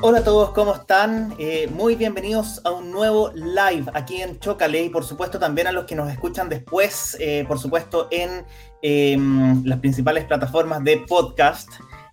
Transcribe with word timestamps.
Hola 0.00 0.20
a 0.20 0.24
todos, 0.24 0.52
¿cómo 0.52 0.74
están? 0.74 1.34
Eh, 1.38 1.68
muy 1.74 1.94
bienvenidos 1.94 2.62
a 2.64 2.70
un 2.70 2.90
nuevo 2.90 3.30
live 3.34 3.90
aquí 3.92 4.22
en 4.22 4.38
Chocale 4.38 4.84
y 4.84 4.88
por 4.88 5.04
supuesto 5.04 5.38
también 5.38 5.66
a 5.66 5.72
los 5.72 5.84
que 5.84 5.94
nos 5.94 6.10
escuchan 6.10 6.48
después, 6.48 7.16
eh, 7.20 7.44
por 7.46 7.58
supuesto 7.58 8.08
en 8.10 8.46
em, 8.80 9.62
las 9.64 9.80
principales 9.80 10.24
plataformas 10.24 10.82
de 10.82 10.98
podcast. 11.06 11.68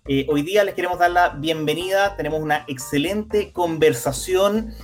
Eh, 0.08 0.26
hoy 0.28 0.42
día 0.42 0.62
les 0.62 0.74
queremos 0.74 0.98
dar 0.98 1.10
la 1.10 1.30
bienvenida, 1.30 2.16
tenemos 2.16 2.42
una 2.42 2.64
excelente 2.68 3.52
conversación. 3.52 4.74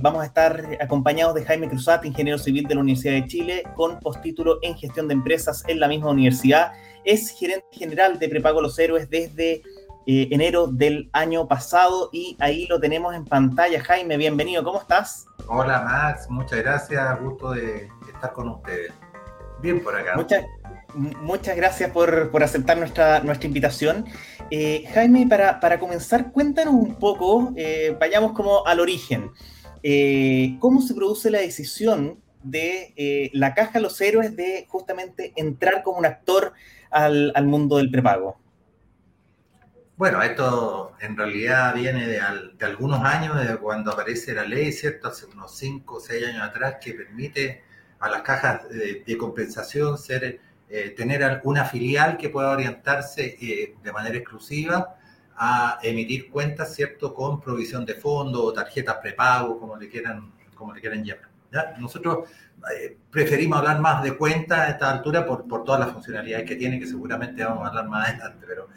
Vamos 0.00 0.22
a 0.22 0.26
estar 0.26 0.78
acompañados 0.80 1.34
de 1.34 1.44
Jaime 1.44 1.68
Cruzat, 1.68 2.04
ingeniero 2.04 2.38
civil 2.38 2.64
de 2.68 2.74
la 2.74 2.82
Universidad 2.82 3.14
de 3.14 3.26
Chile, 3.26 3.62
con 3.74 3.98
postítulo 3.98 4.58
en 4.62 4.76
gestión 4.76 5.08
de 5.08 5.14
empresas 5.14 5.64
en 5.66 5.80
la 5.80 5.88
misma 5.88 6.10
universidad. 6.10 6.72
Es 7.04 7.30
gerente 7.30 7.66
general 7.72 8.18
de 8.18 8.28
Prepago 8.28 8.60
Los 8.60 8.78
Héroes 8.78 9.10
desde 9.10 9.62
eh, 10.06 10.28
enero 10.30 10.66
del 10.66 11.10
año 11.12 11.48
pasado 11.48 12.10
y 12.12 12.36
ahí 12.40 12.66
lo 12.68 12.78
tenemos 12.78 13.14
en 13.14 13.24
pantalla. 13.24 13.82
Jaime, 13.82 14.16
bienvenido, 14.16 14.62
¿cómo 14.62 14.80
estás? 14.80 15.26
Hola 15.46 15.82
Max, 15.82 16.26
muchas 16.30 16.60
gracias, 16.60 17.20
gusto 17.20 17.50
de 17.50 17.88
estar 18.12 18.32
con 18.32 18.48
ustedes. 18.48 18.92
Bien 19.60 19.82
por 19.82 19.94
acá. 19.96 20.16
Muchas, 20.16 20.44
muchas 20.94 21.56
gracias 21.56 21.90
por, 21.90 22.30
por, 22.30 22.42
aceptar 22.42 22.78
nuestra, 22.78 23.20
nuestra 23.20 23.46
invitación. 23.46 24.06
Eh, 24.50 24.84
Jaime, 24.92 25.26
para, 25.28 25.60
para, 25.60 25.78
comenzar, 25.78 26.32
cuéntanos 26.32 26.74
un 26.74 26.96
poco, 26.96 27.52
eh, 27.56 27.96
vayamos 27.98 28.32
como 28.32 28.66
al 28.66 28.80
origen. 28.80 29.30
¿Cómo 30.60 30.82
se 30.82 30.94
produce 30.94 31.30
la 31.30 31.38
decisión 31.38 32.20
de 32.42 33.30
la 33.32 33.54
Caja 33.54 33.80
Los 33.80 34.00
Héroes 34.00 34.36
de 34.36 34.66
justamente 34.68 35.32
entrar 35.36 35.82
como 35.82 35.98
un 35.98 36.06
actor 36.06 36.52
al, 36.90 37.32
al 37.34 37.46
mundo 37.46 37.78
del 37.78 37.90
prepago? 37.90 38.36
Bueno, 40.00 40.22
esto 40.22 40.94
en 41.00 41.14
realidad 41.14 41.74
viene 41.74 42.06
de, 42.06 42.20
algunos 42.64 43.04
años, 43.04 43.38
de 43.46 43.58
cuando 43.58 43.92
aparece 43.92 44.32
la 44.32 44.44
ley, 44.44 44.72
¿cierto? 44.72 45.08
Hace 45.08 45.26
unos 45.26 45.54
5 45.58 45.94
o 45.94 46.00
6 46.00 46.26
años 46.26 46.42
atrás, 46.42 46.76
que 46.80 46.94
permite 46.94 47.62
a 47.98 48.08
las 48.08 48.22
cajas 48.22 48.66
de, 48.70 49.18
compensación 49.18 49.98
ser, 49.98 50.40
eh, 50.70 50.90
tener 50.90 51.40
una 51.44 51.64
filial 51.64 52.16
que 52.16 52.28
pueda 52.28 52.50
orientarse 52.50 53.36
eh, 53.40 53.74
de 53.82 53.92
manera 53.92 54.16
exclusiva 54.16 54.96
a 55.36 55.80
emitir 55.82 56.30
cuentas, 56.30 56.74
¿cierto? 56.74 57.12
Con 57.12 57.40
provisión 57.40 57.84
de 57.84 57.94
fondos 57.94 58.40
o 58.42 58.52
tarjetas 58.52 58.98
prepago, 58.98 59.58
como 59.58 59.76
le 59.76 59.88
quieran, 59.88 60.32
como 60.54 60.72
le 60.72 60.80
quieran 60.80 61.02
llamar. 61.02 61.30
Nosotros 61.78 62.28
eh, 62.72 62.96
preferimos 63.10 63.58
hablar 63.58 63.80
más 63.80 64.02
de 64.02 64.16
cuentas 64.16 64.60
a 64.60 64.68
esta 64.68 64.90
altura 64.90 65.26
por, 65.26 65.48
por 65.48 65.64
todas 65.64 65.80
las 65.80 65.90
funcionalidades 65.92 66.46
que 66.46 66.56
tiene, 66.56 66.78
que 66.78 66.86
seguramente 66.86 67.42
vamos 67.42 67.64
a 67.64 67.68
hablar 67.68 67.88
más 67.88 68.08
adelante, 68.08 68.44
pero 68.46 68.68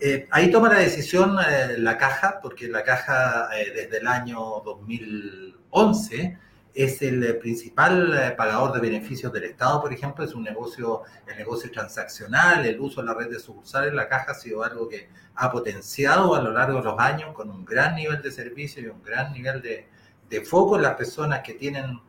eh, 0.00 0.26
ahí 0.30 0.50
toma 0.50 0.68
la 0.68 0.80
decisión 0.80 1.36
eh, 1.38 1.76
la 1.78 1.96
caja, 1.96 2.40
porque 2.42 2.68
la 2.68 2.82
caja 2.82 3.48
desde 3.50 3.98
el 3.98 4.06
año 4.06 4.40
2011 4.64 6.38
es 6.74 7.02
el 7.02 7.38
principal 7.38 8.34
pagador 8.36 8.72
de 8.72 8.80
beneficios 8.80 9.32
del 9.32 9.44
Estado, 9.44 9.80
por 9.80 9.92
ejemplo, 9.92 10.24
es 10.24 10.34
un 10.34 10.44
negocio, 10.44 11.02
el 11.26 11.36
negocio 11.36 11.70
transaccional, 11.70 12.64
el 12.66 12.78
uso 12.80 13.00
de 13.00 13.06
la 13.06 13.14
red 13.14 13.30
de 13.30 13.38
sucursales, 13.40 13.92
la 13.92 14.08
caja 14.08 14.32
ha 14.32 14.34
sido 14.34 14.62
algo 14.62 14.88
que 14.88 15.08
ha 15.34 15.50
potenciado 15.50 16.34
a 16.34 16.42
lo 16.42 16.52
largo 16.52 16.78
de 16.78 16.84
los 16.84 16.98
años 16.98 17.34
con 17.34 17.50
un 17.50 17.64
gran 17.64 17.94
nivel 17.94 18.22
de 18.22 18.30
servicio 18.30 18.82
y 18.82 18.86
un 18.86 19.02
gran 19.02 19.32
nivel 19.32 19.62
de, 19.62 19.88
de 20.28 20.40
foco 20.42 20.76
en 20.76 20.82
las 20.82 20.94
personas 20.94 21.40
que 21.40 21.54
tienen 21.54 22.00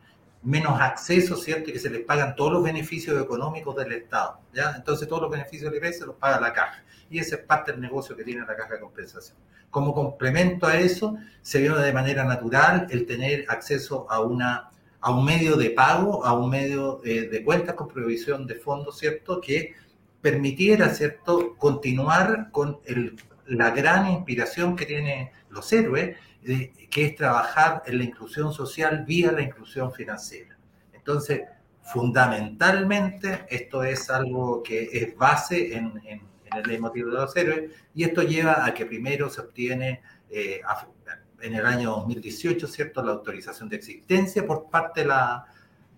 menos 0.42 0.80
acceso, 0.80 1.36
¿cierto? 1.36 1.70
Y 1.70 1.74
que 1.74 1.78
se 1.78 1.90
les 1.90 2.04
pagan 2.04 2.34
todos 2.34 2.52
los 2.52 2.62
beneficios 2.62 3.20
económicos 3.22 3.76
del 3.76 3.92
Estado, 3.92 4.40
¿ya? 4.54 4.72
Entonces 4.76 5.06
todos 5.08 5.22
los 5.22 5.30
beneficios 5.30 5.70
del 5.70 5.84
IPS 5.84 5.98
se 5.98 6.06
los 6.06 6.16
paga 6.16 6.40
la 6.40 6.52
caja. 6.52 6.82
Y 7.10 7.18
ese 7.18 7.36
es 7.36 7.42
parte 7.42 7.72
del 7.72 7.80
negocio 7.80 8.16
que 8.16 8.24
tiene 8.24 8.40
la 8.46 8.56
caja 8.56 8.74
de 8.74 8.80
compensación. 8.80 9.36
Como 9.70 9.92
complemento 9.92 10.66
a 10.66 10.78
eso, 10.78 11.16
se 11.42 11.60
vio 11.60 11.76
de 11.76 11.92
manera 11.92 12.24
natural 12.24 12.86
el 12.90 13.06
tener 13.06 13.44
acceso 13.48 14.06
a, 14.10 14.20
una, 14.20 14.70
a 15.00 15.10
un 15.10 15.24
medio 15.24 15.56
de 15.56 15.70
pago, 15.70 16.24
a 16.24 16.32
un 16.32 16.50
medio 16.50 17.00
eh, 17.04 17.28
de 17.28 17.44
cuentas 17.44 17.74
con 17.74 17.88
provisión 17.88 18.46
de 18.46 18.54
fondos, 18.54 18.98
¿cierto? 18.98 19.40
Que 19.40 19.74
permitiera, 20.20 20.88
¿cierto?, 20.90 21.56
continuar 21.56 22.50
con 22.50 22.78
el, 22.84 23.16
la 23.50 23.70
gran 23.70 24.10
inspiración 24.10 24.76
que 24.76 24.86
tienen 24.86 25.30
los 25.50 25.72
héroes 25.72 26.16
que 26.42 27.04
es 27.04 27.16
trabajar 27.16 27.82
en 27.86 27.98
la 27.98 28.04
inclusión 28.04 28.52
social 28.52 29.04
vía 29.04 29.32
la 29.32 29.42
inclusión 29.42 29.92
financiera. 29.92 30.56
Entonces, 30.92 31.42
fundamentalmente, 31.82 33.46
esto 33.48 33.82
es 33.82 34.08
algo 34.08 34.62
que 34.62 34.88
es 34.92 35.16
base 35.16 35.76
en, 35.76 36.00
el 36.52 36.80
motivo 36.80 37.10
de 37.10 37.16
los 37.16 37.36
héroes 37.36 37.70
y 37.94 38.04
esto 38.04 38.22
lleva 38.22 38.64
a 38.64 38.74
que 38.74 38.86
primero 38.86 39.30
se 39.30 39.40
obtiene 39.40 40.02
eh, 40.30 40.60
en 41.40 41.54
el 41.54 41.66
año 41.66 41.90
2018, 41.90 42.66
¿cierto?, 42.66 43.02
la 43.02 43.12
autorización 43.12 43.68
de 43.68 43.76
existencia 43.76 44.44
por 44.46 44.68
parte 44.68 45.02
de 45.02 45.06
la, 45.06 45.46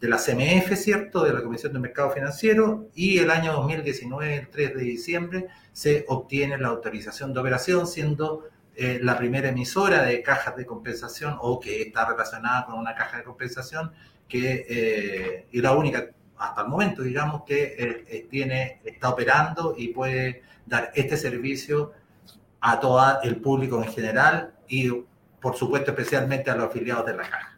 de 0.03 0.09
la 0.09 0.17
CMF, 0.17 0.75
¿cierto?, 0.75 1.23
de 1.23 1.33
la 1.33 1.43
Comisión 1.43 1.73
de 1.73 1.79
Mercado 1.79 2.11
Financiero, 2.11 2.89
y 2.93 3.19
el 3.19 3.31
año 3.31 3.53
2019, 3.53 4.37
el 4.37 4.49
3 4.49 4.75
de 4.75 4.83
diciembre, 4.83 5.47
se 5.73 6.05
obtiene 6.09 6.59
la 6.59 6.69
autorización 6.69 7.33
de 7.33 7.39
operación, 7.39 7.87
siendo 7.87 8.49
eh, 8.75 8.99
la 9.01 9.17
primera 9.17 9.51
emisora 9.51 10.03
de 10.03 10.21
cajas 10.21 10.57
de 10.57 10.67
compensación 10.67 11.37
o 11.41 11.61
que 11.61 11.83
está 11.83 12.05
relacionada 12.05 12.67
con 12.67 12.81
una 12.81 12.97
caja 12.97 13.19
de 13.19 13.23
compensación 13.23 13.93
que 14.27 14.67
eh, 14.69 15.47
y 15.53 15.61
la 15.61 15.73
única 15.73 16.09
hasta 16.37 16.63
el 16.63 16.69
momento, 16.69 17.03
digamos, 17.03 17.45
que 17.45 17.77
eh, 17.79 18.27
tiene, 18.29 18.81
está 18.85 19.11
operando 19.11 19.77
y 19.79 19.89
puede 19.89 20.43
dar 20.67 20.91
este 20.97 21.17
servicio 21.17 21.93
a 22.61 22.81
todo 22.81 23.23
el 23.23 23.37
público 23.37 23.81
en 23.81 23.89
general 23.89 24.53
y, 24.67 24.91
por 25.41 25.55
supuesto, 25.55 25.93
especialmente 25.93 26.51
a 26.51 26.57
los 26.57 26.67
afiliados 26.67 27.07
de 27.07 27.15
la 27.15 27.23
caja. 27.23 27.52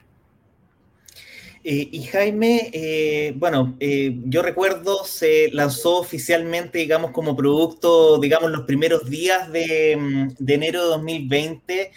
Eh, 1.66 1.88
y 1.92 2.02
Jaime, 2.02 2.68
eh, 2.74 3.32
bueno, 3.36 3.74
eh, 3.80 4.20
yo 4.26 4.42
recuerdo 4.42 5.02
se 5.06 5.48
lanzó 5.50 5.96
oficialmente, 5.96 6.78
digamos, 6.78 7.12
como 7.12 7.34
producto, 7.34 8.18
digamos, 8.18 8.50
los 8.50 8.66
primeros 8.66 9.08
días 9.08 9.50
de, 9.50 9.96
mm, 9.98 10.28
de 10.38 10.54
enero 10.54 10.82
de 10.82 10.88
2020. 10.88 11.92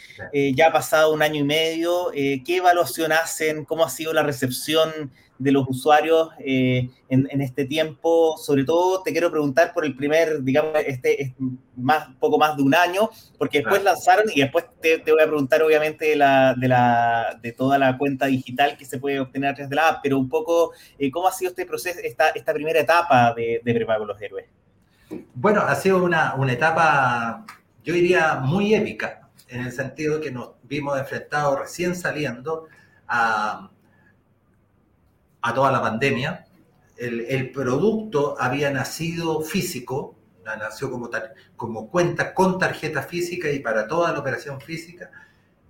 ya 0.55 0.67
ha 0.67 0.71
pasado 0.71 1.13
un 1.13 1.21
año 1.21 1.41
y 1.41 1.43
medio. 1.43 2.11
¿Qué 2.13 2.57
evaluación 2.57 3.11
hacen? 3.11 3.65
¿Cómo 3.65 3.83
ha 3.83 3.89
sido 3.89 4.13
la 4.13 4.23
recepción 4.23 5.11
de 5.39 5.51
los 5.51 5.67
usuarios 5.67 6.29
eh, 6.39 6.89
en, 7.09 7.41
este 7.41 7.65
tiempo. 7.65 8.37
Sobre 8.37 8.63
todo 8.63 9.03
te 9.03 9.11
quiero 9.11 9.31
preguntar 9.31 9.73
por 9.73 9.85
el 9.85 9.95
primer, 9.95 10.43
digamos, 10.43 10.73
este, 10.85 11.35
más, 11.75 12.07
poco 12.19 12.37
más 12.37 12.57
de 12.57 12.63
un 12.63 12.75
año, 12.75 13.09
porque 13.37 13.59
después 13.59 13.83
lanzaron 13.83 14.25
y 14.33 14.41
después 14.41 14.65
te, 14.81 14.97
voy 14.97 15.21
a 15.21 15.27
preguntar 15.27 15.61
obviamente 15.61 16.05
de, 16.05 16.15
la, 16.15 16.55
de, 16.55 16.67
la, 16.67 17.39
de 17.41 17.51
toda 17.51 17.77
la 17.77 17.97
cuenta 17.97 18.27
digital 18.27 18.77
que 18.77 18.85
se 18.85 18.99
puede 18.99 19.19
obtener 19.19 19.51
a 19.51 19.53
través 19.53 19.69
de 19.69 19.75
la 19.75 19.89
app, 19.89 19.99
pero 20.03 20.17
un 20.17 20.29
poco 20.29 20.71
eh, 20.97 21.11
cómo 21.11 21.27
ha 21.27 21.31
sido 21.31 21.49
este 21.49 21.65
proceso, 21.65 21.99
esta, 22.03 22.29
esta 22.29 22.53
primera 22.53 22.79
etapa 22.79 23.33
de, 23.33 23.61
de 23.63 23.73
Prepago 23.73 24.05
los 24.05 24.21
Héroes. 24.21 24.45
Bueno, 25.33 25.61
ha 25.61 25.75
sido 25.75 26.03
una, 26.03 26.35
una 26.35 26.51
etapa, 26.51 27.45
yo 27.83 27.93
diría, 27.93 28.35
muy 28.35 28.73
épica, 28.73 29.29
en 29.47 29.61
el 29.61 29.71
sentido 29.71 30.19
que 30.19 30.31
nos 30.31 30.51
vimos 30.63 30.99
enfrentados 30.99 31.59
recién 31.59 31.95
saliendo 31.95 32.67
a 33.07 33.69
a 35.41 35.53
toda 35.53 35.71
la 35.71 35.81
pandemia. 35.81 36.45
El, 36.97 37.51
producto 37.51 38.35
había 38.39 38.71
nacido 38.71 39.41
físico, 39.41 40.15
nació 40.43 40.89
como, 40.89 41.09
como 41.55 41.89
cuenta 41.89 42.33
con 42.33 42.57
tarjeta 42.57 43.03
física 43.03 43.51
y 43.51 43.59
para 43.59 43.87
toda 43.87 44.11
la 44.11 44.19
operación 44.19 44.59
física, 44.59 45.11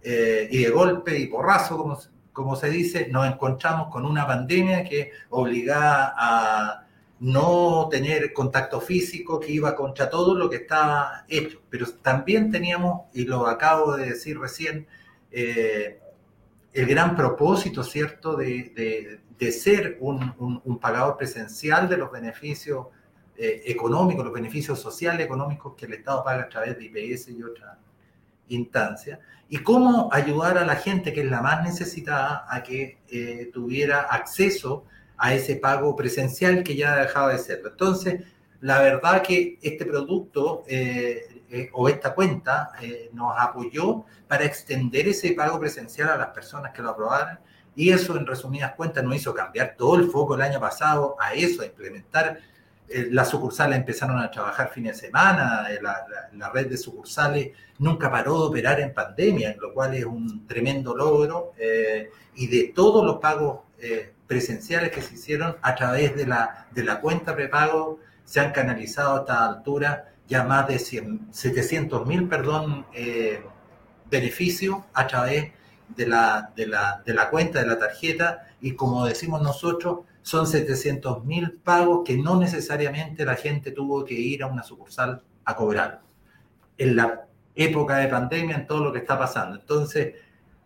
eh, 0.01 0.47
y 0.49 0.63
de 0.63 0.69
golpe 0.69 1.17
y 1.19 1.27
porrazo, 1.27 1.77
como, 1.77 1.99
como 2.31 2.55
se 2.55 2.69
dice, 2.69 3.07
nos 3.11 3.27
encontramos 3.27 3.89
con 3.91 4.05
una 4.05 4.25
pandemia 4.25 4.83
que 4.83 5.11
obligaba 5.29 6.13
a 6.15 6.87
no 7.19 7.87
tener 7.89 8.31
contacto 8.31 8.79
físico, 8.79 9.39
que 9.39 9.51
iba 9.51 9.75
contra 9.75 10.09
todo 10.09 10.35
lo 10.35 10.49
que 10.49 10.57
estaba 10.57 11.25
hecho. 11.27 11.61
Pero 11.69 11.87
también 12.01 12.51
teníamos, 12.51 13.07
y 13.13 13.25
lo 13.25 13.47
acabo 13.47 13.97
de 13.97 14.11
decir 14.11 14.39
recién, 14.39 14.87
eh, 15.31 15.99
el 16.73 16.85
gran 16.85 17.15
propósito, 17.15 17.83
¿cierto?, 17.83 18.35
de, 18.35 18.71
de 18.75 19.19
ser 19.51 19.97
un, 19.99 20.79
pagador 20.79 21.17
presencial 21.17 21.87
de 21.87 21.97
los 21.97 22.11
beneficios 22.11 22.87
eh, 23.37 23.61
económicos, 23.65 24.25
los 24.25 24.33
beneficios 24.33 24.79
sociales 24.79 25.25
económicos 25.25 25.75
que 25.75 25.85
el 25.85 25.93
Estado 25.93 26.23
paga 26.23 26.43
a 26.43 26.49
través 26.49 26.77
de 26.77 26.85
IPS 26.85 27.29
y 27.29 27.43
otras 27.43 27.77
instancias, 28.49 29.19
y 29.49 29.57
cómo 29.59 30.09
ayudar 30.11 30.57
a 30.57 30.65
la 30.65 30.75
gente 30.75 31.13
que 31.13 31.21
es 31.21 31.29
la 31.29 31.41
más 31.41 31.63
necesitada 31.63 32.45
a 32.49 32.63
que 32.63 32.97
eh, 33.09 33.49
tuviera 33.53 34.01
acceso 34.01 34.85
a 35.17 35.33
ese 35.33 35.55
pago 35.55 35.95
presencial 35.95 36.63
que 36.63 36.75
ya 36.75 36.95
dejaba 36.95 37.33
de 37.33 37.39
serlo. 37.39 37.69
Entonces, 37.69 38.23
la 38.61 38.81
verdad 38.81 39.21
que 39.21 39.59
este 39.61 39.85
producto 39.85 40.63
eh, 40.67 41.69
o 41.73 41.87
esta 41.87 42.13
cuenta 42.13 42.71
nos 43.13 43.33
apoyó 43.37 44.03
para 44.27 44.43
extender 44.43 45.07
ese 45.07 45.31
pago 45.31 45.59
presencial 45.59 46.09
a 46.09 46.17
las 46.17 46.27
personas 46.29 46.73
que 46.73 46.81
lo 46.81 46.89
aprobaran 46.89 47.39
y 47.77 47.91
eso, 47.91 48.17
en 48.17 48.25
resumidas 48.25 48.73
cuentas, 48.73 49.03
nos 49.03 49.15
hizo 49.15 49.35
cambiar 49.35 49.75
todo 49.77 49.97
el 49.97 50.09
foco 50.09 50.33
el 50.33 50.41
año 50.41 50.59
pasado 50.59 51.15
a 51.19 51.35
eso, 51.35 51.61
a 51.61 51.67
implementar 51.67 52.39
eh, 52.89 53.07
las 53.11 53.29
sucursales 53.29 53.77
empezaron 53.77 54.17
a 54.17 54.31
trabajar 54.31 54.71
fines 54.73 54.99
de 54.99 55.07
semana, 55.07 55.67
eh, 55.69 55.79
la, 55.79 56.49
red 56.49 56.67
de 56.67 56.77
sucursales 56.77 57.51
nunca 57.77 58.09
paró 58.09 58.39
de 58.39 58.47
operar 58.47 58.79
en 58.79 58.95
pandemia, 58.95 59.55
lo 59.59 59.75
cual 59.75 59.93
es 59.93 60.05
un 60.05 60.47
tremendo 60.47 60.95
logro, 60.95 61.51
y 62.33 62.47
de 62.47 62.71
todos 62.73 63.05
los 63.05 63.17
pagos 63.17 63.59
presenciales 64.25 64.91
que 64.91 65.03
se 65.03 65.13
hicieron 65.13 65.57
a 65.61 65.75
través 65.75 66.15
de 66.15 66.25
la, 66.25 66.67
de 66.71 66.83
la 66.83 66.99
cuenta 66.99 67.35
prepago, 67.35 67.99
se 68.23 68.39
han 68.39 68.51
canalizado 68.53 69.17
a 69.17 69.19
esta 69.19 69.45
altura 69.45 70.13
ya 70.27 70.43
más 70.43 70.67
de 70.67 70.79
700 70.79 72.07
mil, 72.07 72.27
perdón, 72.27 72.87
beneficios 74.09 74.77
a 74.93 75.05
través 75.05 75.51
de 75.95 76.07
la, 76.07 76.51
de, 76.55 76.67
la, 76.67 77.01
de 77.05 77.13
la 77.13 77.29
cuenta, 77.29 77.59
de 77.59 77.67
la 77.67 77.79
tarjeta, 77.79 78.47
y 78.61 78.73
como 78.73 79.05
decimos 79.05 79.41
nosotros, 79.41 79.99
son 80.21 80.45
700 80.45 81.23
mil 81.23 81.53
pagos 81.53 82.01
que 82.05 82.17
no 82.17 82.37
necesariamente 82.39 83.25
la 83.25 83.35
gente 83.35 83.71
tuvo 83.71 84.03
que 84.03 84.15
ir 84.15 84.43
a 84.43 84.47
una 84.47 84.63
sucursal 84.63 85.21
a 85.45 85.55
cobrar. 85.55 86.01
En 86.77 86.95
la 86.95 87.25
época 87.55 87.97
de 87.97 88.07
pandemia, 88.07 88.55
en 88.55 88.67
todo 88.67 88.83
lo 88.83 88.93
que 88.93 88.99
está 88.99 89.17
pasando. 89.17 89.57
Entonces, 89.59 90.15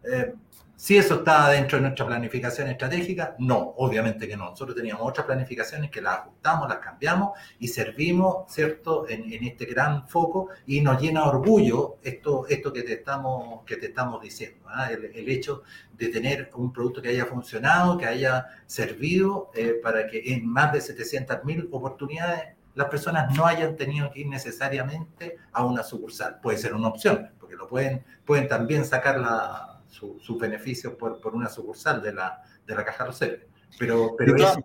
eh, 0.04 0.34
si 0.82 0.98
eso 0.98 1.18
estaba 1.18 1.52
dentro 1.52 1.78
de 1.78 1.84
nuestra 1.84 2.08
planificación 2.08 2.68
estratégica, 2.68 3.36
no, 3.38 3.76
obviamente 3.78 4.28
que 4.28 4.36
no. 4.36 4.50
Nosotros 4.50 4.76
teníamos 4.76 5.08
otras 5.08 5.28
planificaciones 5.28 5.92
que 5.92 6.02
las 6.02 6.22
ajustamos, 6.22 6.68
las 6.68 6.80
cambiamos 6.80 7.38
y 7.60 7.68
servimos, 7.68 8.52
¿cierto?, 8.52 9.08
en, 9.08 9.32
este 9.44 9.66
gran 9.66 10.08
foco 10.08 10.50
y 10.66 10.82
nos 10.82 11.00
llena 11.00 11.26
orgullo 11.26 11.98
esto, 12.02 12.48
esto 12.50 12.74
que, 12.74 12.82
te 12.82 12.94
estamos, 12.94 13.64
que 13.64 13.78
te 13.78 13.86
estamos 13.86 14.24
diciendo, 14.24 14.66
¿ah? 14.70 14.90
el, 14.92 15.30
hecho 15.30 15.62
de 15.96 16.08
tener 16.08 16.50
un 16.56 16.74
producto 16.74 17.00
que 17.00 17.10
haya 17.10 17.28
funcionado, 17.28 17.96
que 17.96 18.08
haya 18.08 18.48
servido 18.66 19.52
eh, 19.54 19.80
para 19.84 20.08
que 20.08 20.34
en 20.34 20.48
más 20.48 20.74
de 20.74 20.80
700.000 20.80 21.68
oportunidades 21.70 22.56
las 22.74 22.88
personas 22.88 23.38
no 23.38 23.46
hayan 23.46 23.76
tenido 23.76 24.10
que 24.10 24.22
ir 24.22 24.28
necesariamente 24.28 25.38
a 25.52 25.64
una 25.64 25.84
sucursal. 25.84 26.40
Puede 26.42 26.58
ser 26.58 26.74
una 26.74 26.88
opción, 26.88 27.30
porque 27.40 27.56
lo 27.56 27.68
pueden, 27.68 28.04
pueden 28.26 28.48
también 28.48 28.84
sacar 28.84 29.20
la 29.20 29.71
sus 29.92 30.38
beneficios 30.40 30.94
por, 30.96 31.22
por, 31.22 31.36
una 31.36 31.50
sucursal 31.50 32.02
de 32.02 32.14
la, 32.14 32.42
de 32.66 32.76
la 32.76 32.84
Caja 32.84 33.06
Rosel. 33.06 33.44
Pero, 33.78 34.16
pero 34.18 34.36
eso 34.36 34.64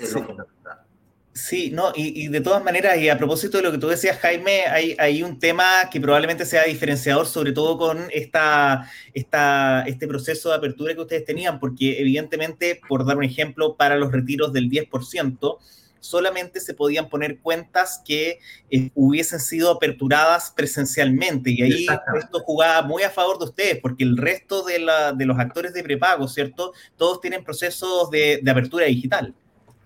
es 0.00 0.12
lo 0.12 0.24
fundamental. 0.24 0.80
Sí, 1.38 1.70
no, 1.72 1.92
y, 1.94 2.24
y, 2.24 2.28
de 2.28 2.40
todas 2.40 2.64
maneras, 2.64 2.98
y 2.98 3.08
a 3.08 3.16
propósito 3.16 3.58
de 3.58 3.62
lo 3.62 3.70
que 3.70 3.78
tú 3.78 3.86
decías, 3.86 4.18
Jaime, 4.18 4.66
hay, 4.66 4.96
hay, 4.98 5.22
un 5.22 5.38
tema 5.38 5.88
que 5.88 6.00
probablemente 6.00 6.44
sea 6.44 6.64
diferenciador, 6.64 7.26
sobre 7.26 7.52
todo 7.52 7.78
con 7.78 8.08
esta, 8.10 8.90
esta, 9.14 9.84
este 9.86 10.08
proceso 10.08 10.48
de 10.48 10.56
apertura 10.56 10.94
que 10.94 11.00
ustedes 11.02 11.24
tenían, 11.24 11.60
porque 11.60 12.00
evidentemente, 12.00 12.80
por 12.88 13.06
dar 13.06 13.16
un 13.16 13.22
ejemplo, 13.22 13.76
para 13.76 13.94
los 13.94 14.10
retiros 14.10 14.52
del 14.52 14.68
10%, 14.68 15.58
solamente 16.00 16.60
se 16.60 16.74
podían 16.74 17.08
poner 17.08 17.38
cuentas 17.38 18.02
que 18.04 18.38
eh, 18.70 18.90
hubiesen 18.94 19.40
sido 19.40 19.70
aperturadas 19.70 20.52
presencialmente. 20.54 21.50
Y 21.50 21.62
ahí 21.62 21.86
esto 22.18 22.40
jugaba 22.40 22.86
muy 22.86 23.02
a 23.02 23.10
favor 23.10 23.38
de 23.38 23.46
ustedes, 23.46 23.78
porque 23.80 24.04
el 24.04 24.16
resto 24.16 24.64
de, 24.64 24.78
la, 24.78 25.12
de 25.12 25.26
los 25.26 25.38
actores 25.38 25.72
de 25.72 25.82
prepago, 25.82 26.28
¿cierto? 26.28 26.72
Todos 26.96 27.20
tienen 27.20 27.44
procesos 27.44 28.10
de, 28.10 28.40
de, 28.42 28.50
apertura 28.50 28.86
digital. 28.86 29.34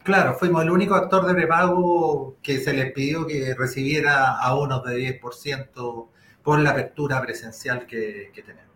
Claro, 0.02 0.36
fuimos 0.38 0.62
el 0.62 0.70
único 0.70 0.94
actor 0.94 1.26
de 1.26 1.34
prepago 1.34 2.36
que 2.42 2.58
se 2.58 2.72
les 2.72 2.92
pidió 2.92 3.26
que 3.26 3.54
recibiera 3.54 4.36
a 4.36 4.56
unos 4.56 4.82
de 4.84 5.20
10% 5.20 6.08
por 6.42 6.58
la 6.58 6.70
apertura 6.70 7.20
presencial 7.20 7.86
que, 7.86 8.30
que 8.34 8.42
tenemos. 8.42 8.71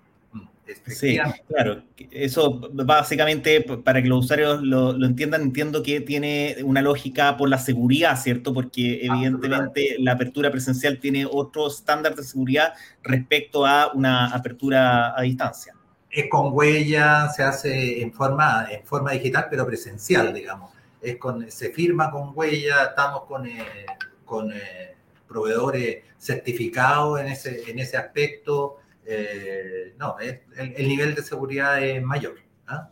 Sí, 0.87 1.19
claro. 1.49 1.83
Eso 2.11 2.61
básicamente, 2.73 3.61
para 3.61 4.03
que 4.03 4.09
los 4.09 4.25
usuarios 4.25 4.63
lo, 4.63 4.93
entiendan, 5.05 5.43
entiendo 5.43 5.83
que 5.83 6.01
tiene 6.01 6.57
una 6.65 6.83
lógica 6.83 7.37
por 7.37 7.49
la 7.49 7.59
seguridad, 7.59 8.21
¿cierto? 8.21 8.53
Porque 8.53 9.05
evidentemente 9.05 9.97
la 9.99 10.13
apertura 10.13 10.51
presencial 10.51 10.99
tiene 10.99 11.27
otro 11.31 11.69
estándar 11.69 12.15
de 12.17 12.25
seguridad 12.25 12.75
respecto 13.03 13.65
a 13.65 13.93
una 13.93 14.27
apertura 14.35 15.19
a 15.19 15.23
distancia. 15.23 15.75
Es 16.11 16.29
con 16.31 16.53
huella, 16.53 17.29
se 17.29 17.43
hace 17.43 18.03
en 18.03 18.13
forma, 18.13 18.67
en 18.71 18.85
forma 18.85 19.13
digital, 19.13 19.47
pero 19.51 19.67
presencial, 19.67 20.33
digamos. 20.33 20.73
Es 21.01 21.17
con, 21.17 21.49
se 21.51 21.71
firma 21.71 22.11
con 22.11 22.33
huella, 22.35 22.87
estamos 22.89 23.25
con, 23.25 23.47
eh, 23.47 23.87
con 24.25 24.51
eh, 24.51 24.97
proveedores 25.29 25.99
certificados 26.19 27.21
en 27.21 27.27
ese, 27.29 27.71
en 27.71 27.79
ese 27.79 27.97
aspecto 27.97 28.79
eh, 29.07 29.95
no, 29.99 30.17
el, 30.19 30.89
nivel 30.89 31.15
de 31.15 31.23
seguridad 31.23 31.83
es 31.83 32.03
mayor, 32.03 32.37
¿ah? 32.67 32.91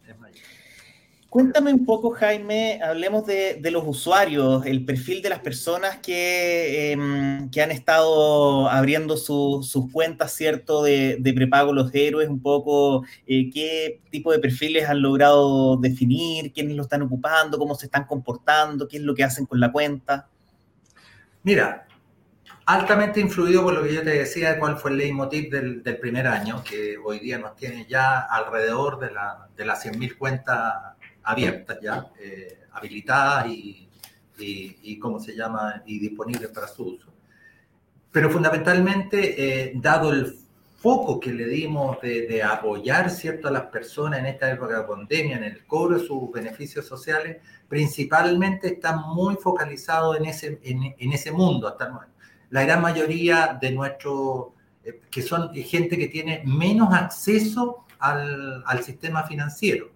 Cuéntame 1.35 1.73
un 1.73 1.85
poco, 1.85 2.13
Jaime, 2.13 2.79
hablemos 2.81 3.27
de, 3.27 3.59
los 3.73 3.83
usuarios, 3.85 4.65
el 4.67 4.85
perfil 4.85 5.21
de 5.21 5.31
las 5.31 5.41
personas 5.41 5.97
que, 5.97 6.93
em, 6.93 7.51
que 7.51 7.61
han 7.61 7.73
estado 7.73 8.69
abriendo 8.69 9.17
sus 9.17 9.91
cuentas, 9.91 10.33
¿cierto?, 10.33 10.85
de, 10.85 11.33
prepago 11.35 11.73
los 11.73 11.93
héroes, 11.93 12.29
un 12.29 12.41
poco 12.41 13.05
eh, 13.27 13.51
qué 13.53 14.01
tipo 14.13 14.31
de 14.31 14.39
perfiles 14.39 14.89
han 14.89 15.03
logrado 15.03 15.77
definir, 15.77 16.53
quiénes 16.53 16.77
lo 16.77 16.85
están 16.85 17.03
ocupando, 17.03 17.59
cómo 17.59 17.75
se 17.75 17.87
están 17.87 18.07
comportando, 18.07 18.87
qué 18.87 18.99
es 18.99 19.03
lo 19.03 19.17
que 19.17 19.25
hacen 19.25 19.45
con 19.45 19.59
la 19.59 19.73
cuenta. 19.73 20.29
Mira, 21.43 21.89
altamente 22.67 23.21
influido 23.21 23.63
por 23.63 23.75
lo 23.75 23.83
que 23.83 23.93
yo 23.93 24.03
te 24.03 24.11
decía, 24.11 24.59
cuál 24.59 24.79
fue 24.79 24.91
el 24.93 24.99
leitmotiv 24.99 25.51
del, 25.51 25.83
primer 25.99 26.27
año, 26.27 26.63
que 26.65 26.97
hoy 27.03 27.19
día 27.19 27.39
nos 27.39 27.57
tiene 27.57 27.87
ya 27.89 28.21
alrededor 28.21 28.99
de, 28.99 29.11
la, 29.11 29.49
de 29.57 29.65
las 29.65 29.85
100.000 29.85 30.17
cuentas 30.17 30.75
abiertas 31.23 31.79
ya, 31.83 32.07
eh, 32.19 32.61
habilitadas 32.73 33.47
y, 33.49 34.99
¿cómo 34.99 35.21
se 35.21 35.37
llama?, 35.37 35.83
y 35.87 35.99
disponibles 35.99 36.51
para 36.51 36.69
su 36.69 36.85
uso. 36.85 37.13
Pero 38.11 38.31
fundamentalmente, 38.31 39.67
eh, 39.67 39.73
dado 39.75 40.13
el 40.13 40.39
foco 40.79 41.19
que 41.19 41.33
le 41.33 41.47
dimos 41.47 42.01
de, 42.01 42.27
de, 42.27 42.43
apoyar 42.43 43.11
¿cierto? 43.11 43.49
a 43.49 43.51
las 43.51 43.65
personas 43.65 44.21
en 44.21 44.27
esta 44.27 44.51
época 44.51 44.79
de 44.79 44.85
pandemia, 44.85 45.37
en 45.37 45.45
el 45.45 45.67
cobro 45.67 45.99
de 45.99 46.07
sus 46.07 46.31
beneficios 46.31 46.87
sociales, 46.87 47.39
principalmente 47.69 48.69
está 48.69 48.97
muy 48.97 49.35
focalizado 49.37 50.15
en 50.15 50.27
ese 50.27 51.33
mundo 51.33 51.69
hasta 51.69 51.87
el 51.87 51.93
momento 51.93 52.14
la 52.51 52.65
gran 52.65 52.83
mayoría 52.83 53.59
de 53.61 53.71
nuestros, 53.73 54.49
eh, 54.85 55.01
que 55.11 55.23
son 55.23 55.53
gente 55.55 55.97
que 55.99 56.09
tiene 56.09 56.43
menos 56.45 56.93
acceso 56.93 57.85
al, 57.99 58.63
al 58.67 58.83
sistema 58.83 59.25
financiero. 59.25 59.91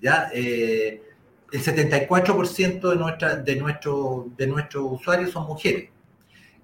¿ya? 0.00 0.30
Eh, 0.32 1.02
el 1.52 1.62
74% 1.62 2.90
de, 2.90 2.96
nuestra, 2.96 3.36
de, 3.36 3.56
nuestro, 3.56 4.26
de 4.36 4.46
nuestros 4.46 5.00
usuarios 5.00 5.30
son 5.30 5.46
mujeres. 5.46 5.90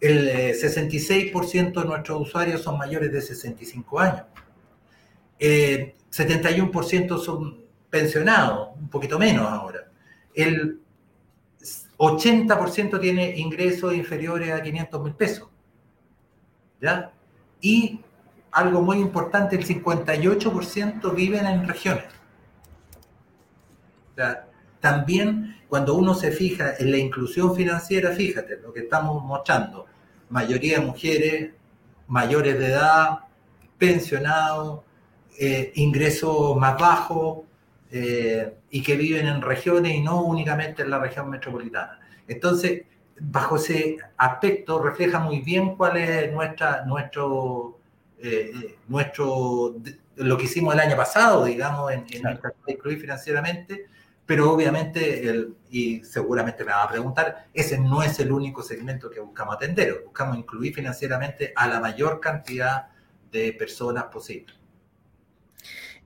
El 0.01 0.29
66% 0.55 1.55
eh, 1.55 1.73
de 1.75 1.85
nuestros 1.85 2.21
usuarios 2.23 2.63
son 2.63 2.79
mayores 2.79 3.13
de 3.13 3.21
65 3.21 4.01
años. 4.01 4.25
71% 5.39 7.19
son 7.19 7.65
pensionados, 7.89 8.71
un 8.79 8.89
poquito 8.89 9.19
menos 9.19 9.47
ahora. 9.47 9.91
El 10.35 10.81
80% 12.01 12.99
tiene 12.99 13.37
ingresos 13.37 13.95
inferiores 13.95 14.51
a 14.53 14.63
500 14.63 15.03
mil 15.03 15.15
pesos. 15.15 15.49
¿Ya? 16.81 17.13
Y 17.61 18.01
algo 18.51 18.81
muy 18.81 18.97
importante, 18.97 19.55
el 19.57 19.67
58% 19.67 21.15
viven 21.15 21.47
en 21.47 21.69
regiones. 21.69 22.07
también 24.81 25.57
cuando 25.69 25.95
uno 25.95 26.15
se 26.15 26.31
fija 26.33 26.75
en 26.79 26.91
la 26.91 26.97
inclusión 26.97 27.55
financiera, 27.55 28.11
fíjate 28.13 28.59
lo 28.61 28.73
que 28.73 28.81
estamos 28.81 29.23
mostrando, 29.23 29.87
mayoría 30.31 30.79
de 30.79 30.87
mujeres 30.87 31.51
mayores 32.09 32.59
de 32.59 32.67
edad, 32.67 33.21
pensionados, 33.79 34.81
eh, 35.39 35.73
ingresos 35.77 36.57
más 36.57 36.79
bajos, 36.79 37.45
eh, 37.91 38.55
y 38.71 38.83
que 38.83 38.97
viven 38.97 39.27
en 39.27 39.43
regiones 39.43 39.95
y 39.95 40.01
no 40.01 40.23
únicamente 40.23 40.83
en 40.83 40.91
la 40.91 40.99
región 40.99 41.29
metropolitana. 41.29 41.99
Entonces, 42.29 42.83
bajo 43.21 43.57
ese 43.57 43.99
aspecto 44.17 44.83
refleja 44.83 45.19
muy 45.19 45.41
bien 45.41 45.77
cuál 45.77 45.97
es 45.97 46.33
nuestra, 46.33 46.85
nuestro, 46.85 47.79
eh, 48.19 48.53
eh, 48.55 48.79
nuestro, 48.89 49.77
lo 50.17 50.39
que 50.39 50.45
hicimos 50.45 50.75
el 50.75 50.81
año 50.81 50.97
pasado, 50.97 51.45
digamos, 51.45 51.93
en, 51.93 52.07
en 52.13 52.39
incluir 52.67 53.01
financieramente, 53.01 53.87
pero 54.25 54.53
obviamente, 54.53 55.29
el, 55.29 55.57
y 55.71 56.05
seguramente 56.05 56.65
me 56.65 56.71
va 56.71 56.85
a 56.85 56.89
preguntar, 56.89 57.49
ese 57.53 57.79
no 57.79 58.03
es 58.03 58.21
el 58.21 58.31
único 58.31 58.63
segmento 58.63 59.11
que 59.11 59.19
buscamos 59.19 59.57
atender, 59.57 60.03
buscamos 60.05 60.39
incluir 60.39 60.73
financieramente 60.73 61.53
a 61.57 61.67
la 61.67 61.81
mayor 61.81 62.21
cantidad 62.21 62.87
de 63.33 63.53
personas 63.53 64.05
posible. 64.05 64.60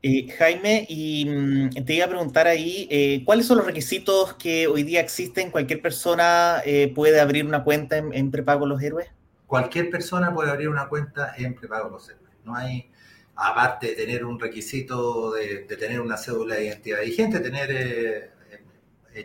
Eh, 0.06 0.30
Jaime, 0.36 0.84
y 0.86 1.24
mm, 1.24 1.82
te 1.86 1.94
iba 1.94 2.04
a 2.04 2.08
preguntar 2.10 2.46
ahí, 2.46 2.86
eh, 2.90 3.22
¿cuáles 3.24 3.46
son 3.46 3.56
los 3.56 3.64
requisitos 3.64 4.34
que 4.34 4.66
hoy 4.66 4.82
día 4.82 5.00
existen? 5.00 5.50
¿Cualquier 5.50 5.80
persona 5.80 6.60
eh, 6.66 6.92
puede 6.94 7.20
abrir 7.20 7.46
una 7.46 7.64
cuenta 7.64 7.96
en, 7.96 8.30
Prepago 8.30 8.66
Los 8.66 8.82
Héroes? 8.82 9.08
Cualquier 9.46 9.88
persona 9.88 10.34
puede 10.34 10.50
abrir 10.50 10.68
una 10.68 10.90
cuenta 10.90 11.32
en 11.38 11.54
Prepago 11.54 11.88
Los 11.88 12.06
Héroes. 12.10 12.34
No 12.44 12.54
hay, 12.54 12.90
aparte 13.34 13.86
de 13.86 13.94
tener 13.94 14.26
un 14.26 14.38
requisito 14.38 15.32
de, 15.32 15.60
tener 15.60 16.02
una 16.02 16.18
cédula 16.18 16.56
de 16.56 16.66
identidad 16.66 17.00
vigente, 17.00 17.40
tener 17.40 18.30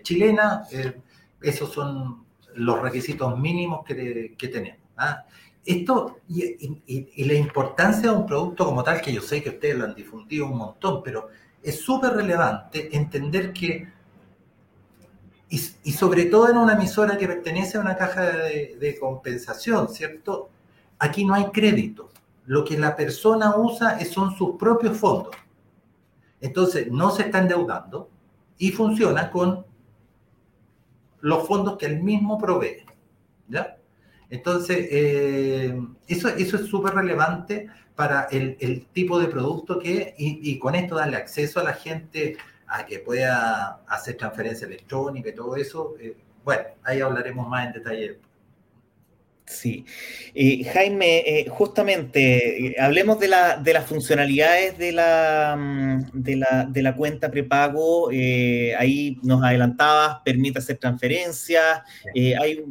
chilena, 0.02 0.64
esos 1.42 1.74
son 1.74 2.24
los 2.56 2.82
requisitos 2.82 3.38
mínimos 3.38 3.84
que, 3.86 4.34
tenemos. 4.48 4.80
¿ah? 4.96 5.26
Esto 5.66 6.20
y, 6.28 7.26
la 7.26 7.34
importancia 7.34 8.12
de 8.12 8.16
un 8.16 8.26
producto 8.26 8.66
como 8.66 8.84
tal, 8.84 9.02
que 9.02 9.14
yo 9.14 9.22
sé 9.22 9.44
que 9.44 9.50
ustedes 9.50 9.78
lo 9.78 9.86
han 9.86 9.96
difundido 9.96 10.46
un 10.46 10.58
montón, 10.58 11.04
pero 11.04 11.30
es 11.62 11.82
súper 11.82 12.14
relevante 12.14 12.96
entender 12.96 13.54
que, 13.54 13.88
y, 15.50 15.92
sobre 15.92 16.26
todo 16.26 16.50
en 16.50 16.58
una 16.58 16.74
emisora 16.74 17.18
que 17.18 17.28
pertenece 17.28 17.78
a 17.78 17.82
una 17.82 17.98
caja 17.98 18.24
de, 18.24 18.78
de 18.80 19.00
compensación, 19.00 19.90
¿cierto? 19.90 20.50
Aquí 20.98 21.26
no 21.26 21.34
hay 21.34 21.46
crédito. 21.46 22.10
Lo 22.46 22.64
que 22.64 22.78
la 22.78 22.96
persona 22.96 23.56
usa 23.58 24.04
son 24.06 24.36
sus 24.36 24.56
propios 24.58 24.98
fondos. 24.98 25.36
Entonces, 26.42 26.92
no 26.92 27.12
se 27.12 27.24
está 27.24 27.40
endeudando 27.40 28.10
y 28.58 28.72
funciona 28.72 29.30
con 29.30 29.66
los 31.22 31.48
fondos 31.48 31.78
que 31.78 31.86
él 31.86 32.02
mismo 32.02 32.38
provee. 32.38 32.86
¿Ya? 33.48 33.79
Entonces, 34.30 34.88
eh, 34.92 35.80
eso, 36.08 36.30
eso 36.30 36.58
es 36.58 36.66
súper 36.68 36.94
relevante 36.94 37.68
para 37.96 38.28
el, 38.32 38.86
tipo 38.94 39.20
de 39.20 39.28
producto 39.28 39.80
que, 39.80 40.14
y, 40.18 40.40
y, 40.52 40.60
con 40.60 40.76
esto 40.76 40.96
darle 40.96 41.18
acceso 41.18 41.60
a 41.60 41.64
la 41.64 41.74
gente 41.74 42.38
a 42.68 42.86
que 42.86 43.00
pueda 43.00 43.82
hacer 43.88 44.16
transferencia 44.16 44.68
electrónica 44.68 45.30
y 45.30 45.36
todo 45.36 45.56
eso. 45.56 45.96
Eh, 46.00 46.16
bueno, 46.44 46.64
ahí 46.84 47.02
hablaremos 47.02 47.48
más 47.48 47.68
en 47.68 47.74
detalle 47.74 48.20
Sí. 49.46 49.84
Jaime, 50.72 51.24
eh, 51.26 51.48
justamente, 51.50 52.76
hablemos 52.80 53.20
de, 53.20 53.30
las 53.30 53.86
funcionalidades 53.88 54.78
de 54.78 54.92
la, 54.92 55.56
mm, 55.58 56.22
de 56.22 56.82
la, 56.84 56.96
cuenta 56.96 57.32
prepago. 57.32 58.10
ahí 58.10 59.18
nos 59.24 59.44
adelantabas, 59.44 60.22
permite 60.24 60.60
hacer 60.60 60.78
transferencias. 60.78 61.82
hay, 62.40 62.64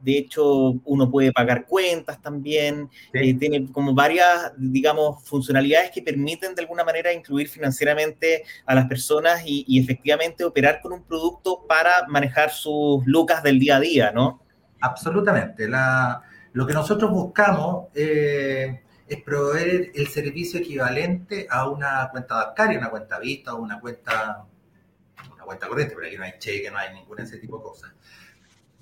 de 0.00 0.18
hecho, 0.18 0.74
uno 0.84 1.10
puede 1.10 1.32
pagar 1.32 1.66
cuentas 1.66 2.20
también. 2.20 2.88
tiene 3.12 3.70
como 3.72 3.94
varias, 3.94 4.52
digamos, 4.56 5.24
funcionalidades 5.24 5.90
que 5.90 6.02
permiten 6.02 6.54
de 6.54 6.62
alguna 6.62 6.84
manera 6.84 7.12
incluir 7.12 7.48
financieramente 7.48 8.44
a 8.64 8.74
las 8.74 8.86
personas 8.86 9.42
y, 9.44 9.64
y 9.66 9.80
efectivamente 9.80 10.44
operar 10.44 10.80
con 10.80 10.92
un 10.92 11.02
producto 11.02 11.64
para 11.66 12.06
manejar 12.08 12.50
sus 12.50 13.04
lucas 13.06 13.42
del 13.42 13.58
día 13.58 13.76
a 13.76 13.80
día, 13.80 14.12
¿no? 14.12 14.46
Absolutamente. 14.80 15.68
lo 15.68 16.66
que 16.66 16.72
nosotros 16.72 17.10
buscamos 17.10 17.88
eh, 17.94 18.82
es 19.08 19.22
proveer 19.22 19.92
el 19.94 20.06
servicio 20.08 20.60
equivalente 20.60 21.46
a 21.50 21.68
una 21.68 22.08
cuenta 22.10 22.34
bancaria, 22.36 22.78
una 22.78 22.90
cuenta 22.90 23.18
vista 23.18 23.54
o 23.54 23.62
una 23.62 23.80
cuenta, 23.80 24.44
una 25.32 25.44
cuenta 25.44 25.68
corriente, 25.68 25.94
pero 25.94 26.06
aquí 26.06 26.16
no 26.16 26.24
hay 26.24 26.38
cheque, 26.38 26.70
no 26.70 26.78
hay 26.78 26.94
ningún 26.94 27.20
ese 27.20 27.38
tipo 27.38 27.58
de 27.58 27.62
cosas. 27.62 27.92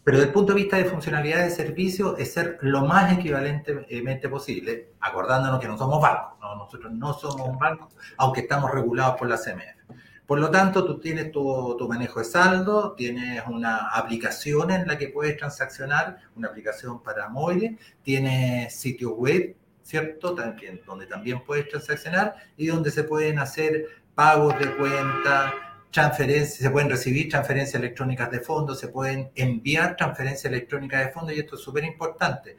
Pero 0.04 0.18
desde 0.18 0.28
el 0.28 0.34
punto 0.34 0.52
de 0.52 0.60
vista 0.60 0.76
de 0.76 0.84
funcionalidad 0.84 1.44
de 1.44 1.50
servicio 1.50 2.16
es 2.18 2.34
ser 2.34 2.58
lo 2.60 2.84
más 2.84 3.10
equivalentemente 3.12 4.28
posible, 4.28 4.90
acordándonos 5.00 5.58
que 5.58 5.66
no 5.66 5.78
somos 5.78 6.00
bancos, 6.00 6.38
nosotros 6.40 6.92
no 6.92 7.14
somos 7.14 7.48
un 7.48 7.58
banco, 7.58 7.88
aunque 8.18 8.42
estamos 8.42 8.70
regulados 8.70 9.16
por 9.16 9.28
la 9.28 9.38
CMF. 9.38 9.96
Por 10.26 10.40
lo 10.40 10.50
tanto, 10.50 10.84
tú 10.84 11.00
tienes 11.00 11.30
tu, 11.32 11.86
manejo 11.88 12.18
de 12.18 12.24
saldo, 12.24 12.92
tienes 12.92 13.42
una 13.46 13.88
aplicación 13.88 14.70
en 14.70 14.86
la 14.86 14.96
que 14.96 15.08
puedes 15.08 15.36
transaccionar, 15.36 16.18
una 16.34 16.48
aplicación 16.48 17.02
para 17.02 17.28
móviles, 17.28 17.78
tienes 18.02 18.74
sitio 18.74 19.14
web, 19.14 19.54
¿cierto? 19.82 20.34
También, 20.34 20.80
donde 20.86 21.06
también 21.06 21.44
puedes 21.44 21.68
transaccionar 21.68 22.36
y 22.56 22.68
donde 22.68 22.90
se 22.90 23.04
pueden 23.04 23.38
hacer 23.38 23.86
pagos 24.14 24.58
de 24.58 24.74
cuenta, 24.76 25.52
transferencias, 25.94 26.58
se 26.58 26.70
pueden 26.70 26.90
recibir 26.90 27.28
transferencias 27.28 27.76
electrónicas 27.76 28.28
de 28.28 28.40
fondos, 28.40 28.80
se 28.80 28.88
pueden 28.88 29.30
enviar 29.36 29.94
transferencias 29.96 30.52
electrónicas 30.52 31.06
de 31.06 31.12
fondos 31.12 31.36
y 31.36 31.38
esto 31.38 31.54
es 31.54 31.62
súper 31.62 31.84
importante 31.84 32.56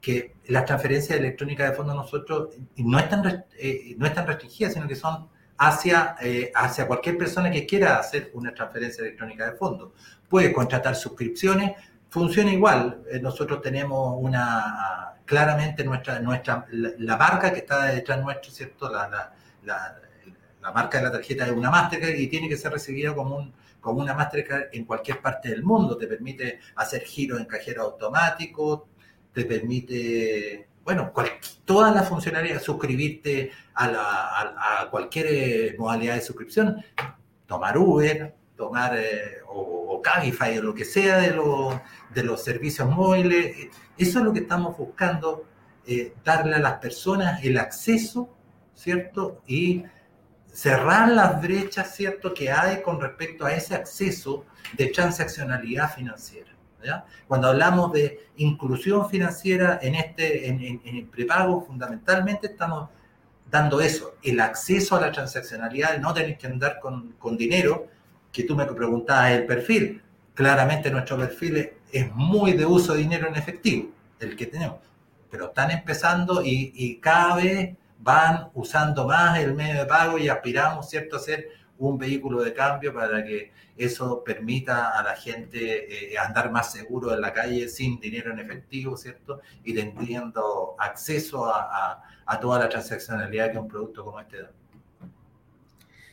que 0.00 0.36
las 0.46 0.64
transferencias 0.64 1.18
electrónicas 1.18 1.68
de 1.68 1.76
fondos 1.76 1.94
nosotros 1.94 2.48
no 2.76 2.98
están, 2.98 3.44
eh, 3.58 3.94
no 3.98 4.06
están 4.06 4.26
restringidas, 4.26 4.72
sino 4.72 4.88
que 4.88 4.96
son 4.96 5.28
hacia, 5.58 6.16
eh, 6.22 6.50
hacia 6.54 6.86
cualquier 6.86 7.18
persona 7.18 7.50
que 7.50 7.66
quiera 7.66 7.98
hacer 7.98 8.30
una 8.32 8.54
transferencia 8.54 9.02
electrónica 9.02 9.50
de 9.50 9.58
fondos. 9.58 9.90
Puede 10.26 10.50
contratar 10.50 10.96
suscripciones, 10.96 11.72
funciona 12.08 12.50
igual. 12.50 13.02
Eh, 13.12 13.20
nosotros 13.20 13.60
tenemos 13.60 14.16
una, 14.18 15.12
claramente 15.26 15.84
nuestra, 15.84 16.20
nuestra, 16.20 16.64
la, 16.70 17.18
marca 17.18 17.52
que 17.52 17.58
está 17.58 17.84
detrás 17.84 18.18
nuestro, 18.22 18.50
¿cierto? 18.50 18.90
La, 18.90 19.30
marca 20.60 20.98
de 20.98 21.04
la 21.04 21.12
tarjeta 21.12 21.46
es 21.46 21.52
una 21.52 21.70
Mastercard 21.70 22.14
y 22.14 22.26
tiene 22.26 22.48
que 22.48 22.56
ser 22.56 22.72
recibida 22.72 23.14
como, 23.14 23.36
un, 23.36 23.52
como 23.80 24.00
una 24.00 24.14
Mastercard 24.14 24.68
en 24.72 24.84
cualquier 24.84 25.20
parte 25.20 25.48
del 25.50 25.62
mundo. 25.62 25.96
Te 25.96 26.06
permite 26.06 26.60
hacer 26.76 27.02
giros 27.02 27.40
en 27.40 27.46
cajero 27.46 27.82
automático, 27.82 28.88
te 29.32 29.44
permite 29.44 30.68
bueno, 30.88 31.12
todas 31.66 31.94
las 31.94 32.08
funcionalidades, 32.08 32.62
suscribirte 32.62 33.50
a, 33.74 34.88
cualquier 34.90 35.26
eh, 35.28 35.76
modalidad 35.78 36.14
de 36.14 36.22
suscripción, 36.22 36.82
tomar 37.46 37.76
Uber, 37.76 38.34
tomar 38.56 38.96
eh, 38.96 39.36
o, 39.48 40.00
Cabify 40.00 40.56
o 40.56 40.62
lo 40.62 40.74
que 40.74 40.86
sea 40.86 41.18
de, 41.18 41.38
de 42.14 42.22
los 42.22 42.42
servicios 42.42 42.88
móviles. 42.88 43.68
Eso 43.98 44.18
es 44.20 44.24
lo 44.24 44.32
que 44.32 44.38
estamos 44.38 44.78
buscando, 44.78 45.44
eh, 45.86 46.14
darle 46.24 46.54
a 46.54 46.58
las 46.60 46.78
personas 46.78 47.44
el 47.44 47.58
acceso, 47.58 48.34
¿cierto? 48.74 49.42
Y 49.46 49.84
cerrar 50.58 51.08
las 51.10 51.40
brechas, 51.40 51.94
¿cierto?, 51.94 52.34
que 52.34 52.50
hay 52.50 52.82
con 52.82 53.00
respecto 53.00 53.46
a 53.46 53.54
ese 53.54 53.76
acceso 53.76 54.44
de 54.76 54.86
transaccionalidad 54.86 55.94
financiera. 55.94 56.50
Cuando 57.28 57.48
hablamos 57.48 57.92
de 57.92 58.28
inclusión 58.38 59.08
financiera 59.08 59.78
en 59.80 59.94
este 59.94 60.48
en, 60.48 60.80
el 60.84 61.04
prepago, 61.06 61.64
fundamentalmente 61.64 62.48
estamos 62.48 62.88
dando 63.48 63.80
eso, 63.80 64.16
el 64.22 64.40
acceso 64.40 64.96
a 64.96 65.00
la 65.00 65.12
transaccionalidad, 65.12 65.98
no 65.98 66.12
tener 66.12 66.36
que 66.36 66.48
andar 66.48 66.80
con, 66.80 67.12
con 67.20 67.36
dinero, 67.36 67.86
que 68.32 68.42
tú 68.42 68.56
me 68.56 68.66
preguntabas 68.66 69.30
el 69.30 69.46
perfil. 69.46 70.02
Claramente 70.34 70.90
nuestro 70.90 71.18
perfil 71.18 71.70
es, 71.92 72.12
muy 72.14 72.52
de 72.54 72.66
uso 72.66 72.94
de 72.94 73.00
dinero 73.00 73.28
en 73.28 73.36
efectivo, 73.36 73.90
el 74.18 74.34
que 74.34 74.46
tenemos, 74.46 74.78
pero 75.30 75.46
están 75.46 75.70
empezando 75.70 76.42
y 76.44 76.98
cada 77.00 77.36
vez 77.36 77.76
van 77.98 78.50
usando 78.54 79.06
más 79.06 79.38
el 79.38 79.54
medio 79.54 79.80
de 79.80 79.86
pago 79.86 80.18
y 80.18 80.28
aspiramos, 80.28 80.88
¿cierto?, 80.88 81.16
a 81.16 81.20
ser 81.20 81.48
un 81.78 81.96
vehículo 81.96 82.42
de 82.42 82.52
cambio 82.52 82.92
para 82.92 83.24
que 83.24 83.52
eso 83.76 84.22
permita 84.24 84.98
a 84.98 85.02
la 85.02 85.14
gente 85.14 86.12
eh, 86.12 86.18
andar 86.18 86.50
más 86.50 86.72
seguro 86.72 87.14
en 87.14 87.20
la 87.20 87.32
calle 87.32 87.68
sin 87.68 88.00
dinero 88.00 88.32
en 88.32 88.40
efectivo, 88.40 88.96
¿cierto? 88.96 89.40
Y 89.64 89.74
teniendo 89.74 90.74
acceso 90.78 91.46
a, 91.46 92.02
toda 92.40 92.58
la 92.58 92.68
transaccionalidad 92.68 93.52
que 93.52 93.58
un 93.58 93.68
producto 93.68 94.04
como 94.04 94.20
este 94.20 94.42
da. 94.42 94.50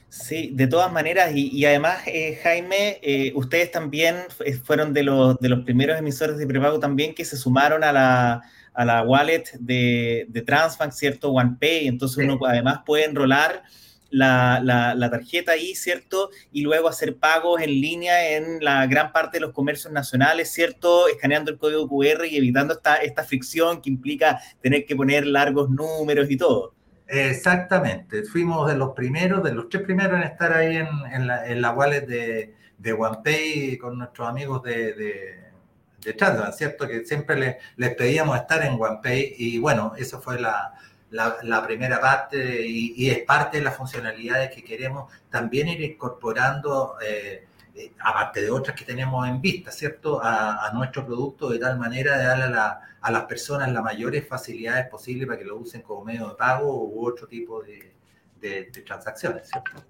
Sí, 0.08 0.52
de 0.54 0.68
todas 0.68 0.90
maneras, 0.92 1.32
y, 1.36 1.66
además, 1.66 2.04
eh, 2.06 2.40
Jaime, 2.42 3.00
eh, 3.02 3.34
ustedes 3.36 3.70
también 3.70 4.16
fueron 4.64 4.94
de 4.94 5.04
los, 5.04 5.38
de 5.40 5.50
los 5.50 5.66
primeros 5.66 6.00
emisores 6.00 6.38
de 6.38 6.48
prepago 6.48 6.80
también 6.80 7.14
que 7.14 7.26
se 7.26 7.36
sumaron 7.36 7.84
a 7.84 7.92
la, 7.92 8.42
a 8.76 8.86
la 8.86 9.02
wallet 9.04 9.44
de, 9.60 10.26
de 10.30 10.42
Transbank, 10.42 10.92
¿cierto? 10.92 11.32
OnePay, 11.32 11.88
entonces 11.88 12.24
uno 12.24 12.40
además 12.46 12.80
puede 12.86 13.06
enrolar 13.06 13.64
la, 14.16 15.10
tarjeta 15.12 15.54
ahí, 15.54 15.76
¿cierto? 15.76 16.30
Y 16.52 16.62
luego 16.62 16.88
hacer 16.88 17.18
pagos 17.18 17.62
en 17.62 17.70
línea 17.70 18.36
en 18.38 18.64
la 18.64 18.86
gran 18.88 19.12
parte 19.12 19.38
de 19.38 19.42
los 19.42 19.54
comercios 19.54 19.92
nacionales, 19.92 20.52
¿cierto? 20.52 21.08
Escaneando 21.08 21.52
el 21.52 21.58
código 21.58 21.88
QR 21.88 22.26
y 22.26 22.38
evitando 22.38 22.74
esta, 22.74 22.96
esta 22.96 23.24
fricción 23.24 23.82
que 23.82 23.90
implica 23.90 24.40
tener 24.62 24.86
que 24.86 24.96
poner 24.96 25.26
largos 25.26 25.70
números 25.70 26.30
y 26.30 26.38
todo. 26.38 26.74
Exactamente, 27.08 28.24
fuimos 28.24 28.68
de 28.68 28.76
los 28.76 28.94
primeros, 28.94 29.44
de 29.44 29.54
los 29.54 29.70
tres 29.70 29.84
primeros 29.84 30.18
en 30.18 30.24
estar 30.24 30.52
ahí 30.54 30.78
en, 30.78 30.88
en, 31.12 31.28
la, 31.28 31.46
en 31.46 31.62
la, 31.62 31.72
wallet 31.72 32.02
de, 32.02 32.56
de 32.80 32.94
OnePay 32.94 33.78
con 33.78 34.00
nuestros 34.00 34.28
amigos 34.28 34.64
de, 34.64 34.94
de, 34.94 35.45
de 36.06 36.52
¿cierto? 36.54 36.88
Que 36.88 37.06
siempre 37.06 37.60
les, 37.76 37.96
pedíamos 37.96 38.38
estar 38.38 38.64
en 38.64 38.80
OnePay 38.80 39.36
y 39.38 39.58
bueno, 39.60 39.94
eso 39.98 40.22
fue 40.22 40.40
la, 40.40 40.74
la, 41.12 41.66
primera 41.66 42.00
parte 42.00 42.66
y, 42.68 43.10
es 43.10 43.24
parte 43.24 43.58
de 43.58 43.64
las 43.64 43.76
funcionalidades 43.76 44.54
que 44.54 44.64
queremos 44.64 45.12
también 45.30 45.68
ir 45.68 45.82
incorporando, 45.82 46.98
eh, 47.02 47.48
eh, 47.76 47.92
aparte 48.00 48.42
de 48.42 48.52
otras 48.52 48.76
que 48.76 48.86
tenemos 48.86 49.28
en 49.28 49.42
vista, 49.42 49.72
¿cierto?, 49.72 50.20
a, 50.24 50.70
nuestro 50.74 51.06
producto 51.06 51.50
de 51.50 51.60
tal 51.60 51.78
manera 51.78 52.18
de 52.18 52.24
darle 52.26 52.58
a, 52.58 53.12
las 53.12 53.24
personas 53.26 53.72
las 53.72 53.84
mayores 53.84 54.28
facilidades 54.28 54.88
posibles 54.88 55.28
para 55.28 55.38
que 55.38 55.46
lo 55.46 55.58
usen 55.58 55.82
como 55.82 56.04
medio 56.04 56.30
de 56.30 56.36
pago 56.36 56.88
u 56.88 57.06
otro 57.06 57.28
tipo 57.28 57.62
de, 57.62 57.94
de 58.42 58.64
transacciones, 58.84 59.48
¿cierto? 59.50 59.84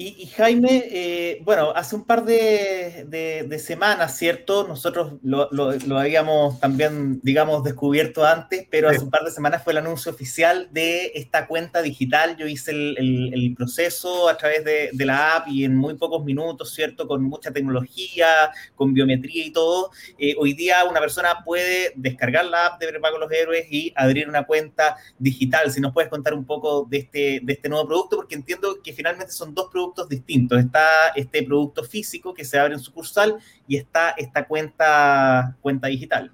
Y, 0.00 0.26
Jaime, 0.26 0.84
eh, 0.92 1.40
bueno, 1.42 1.72
hace 1.74 1.96
un 1.96 2.04
par 2.04 2.24
de, 2.24 3.58
semanas, 3.58 4.16
¿cierto? 4.16 4.68
Nosotros 4.68 5.14
lo, 5.24 5.98
habíamos 5.98 6.60
también, 6.60 7.18
digamos, 7.24 7.64
descubierto 7.64 8.24
antes, 8.24 8.64
pero 8.70 8.90
hace 8.90 9.00
un 9.00 9.10
par 9.10 9.24
de 9.24 9.32
semanas 9.32 9.64
fue 9.64 9.72
el 9.72 9.78
anuncio 9.78 10.12
oficial 10.12 10.68
de 10.70 11.10
esta 11.16 11.48
cuenta 11.48 11.82
digital. 11.82 12.36
Yo 12.36 12.46
hice 12.46 12.70
el, 12.70 13.54
proceso 13.56 14.28
a 14.28 14.36
través 14.36 14.62
de, 14.62 14.90
la 15.04 15.34
app 15.34 15.48
y 15.48 15.64
en 15.64 15.74
muy 15.74 15.94
pocos 15.94 16.24
minutos, 16.24 16.72
¿cierto? 16.72 17.08
Con 17.08 17.24
mucha 17.24 17.50
tecnología, 17.50 18.52
con 18.76 18.94
biometría 18.94 19.46
y 19.46 19.50
todo. 19.50 19.90
Eh, 20.16 20.36
hoy 20.38 20.52
día 20.52 20.84
una 20.84 21.00
persona 21.00 21.42
puede 21.44 21.92
descargar 21.96 22.44
la 22.44 22.66
app 22.66 22.80
de 22.80 22.86
Prepago 22.86 23.18
los 23.18 23.32
Héroes 23.32 23.66
y 23.68 23.92
abrir 23.96 24.28
una 24.28 24.46
cuenta 24.46 24.96
digital. 25.18 25.72
Si 25.72 25.80
nos 25.80 25.92
puedes 25.92 26.08
contar 26.08 26.34
un 26.34 26.44
poco 26.44 26.86
de 26.88 26.98
este, 26.98 27.40
de 27.42 27.52
este 27.52 27.68
nuevo 27.68 27.88
producto, 27.88 28.14
porque 28.14 28.36
entiendo 28.36 28.80
que 28.80 28.92
finalmente 28.92 29.32
son 29.32 29.52
dos 29.52 29.68
productos 29.72 29.87
distintos. 30.08 30.58
Está 30.58 31.08
este 31.16 31.42
producto 31.42 31.84
físico 31.84 32.34
que 32.34 32.44
se 32.44 32.58
abre 32.58 32.74
en 32.74 32.80
sucursal 32.80 33.38
y 33.66 33.76
está 33.76 34.10
esta 34.10 34.46
cuenta, 34.46 35.56
cuenta 35.60 35.88
digital. 35.88 36.32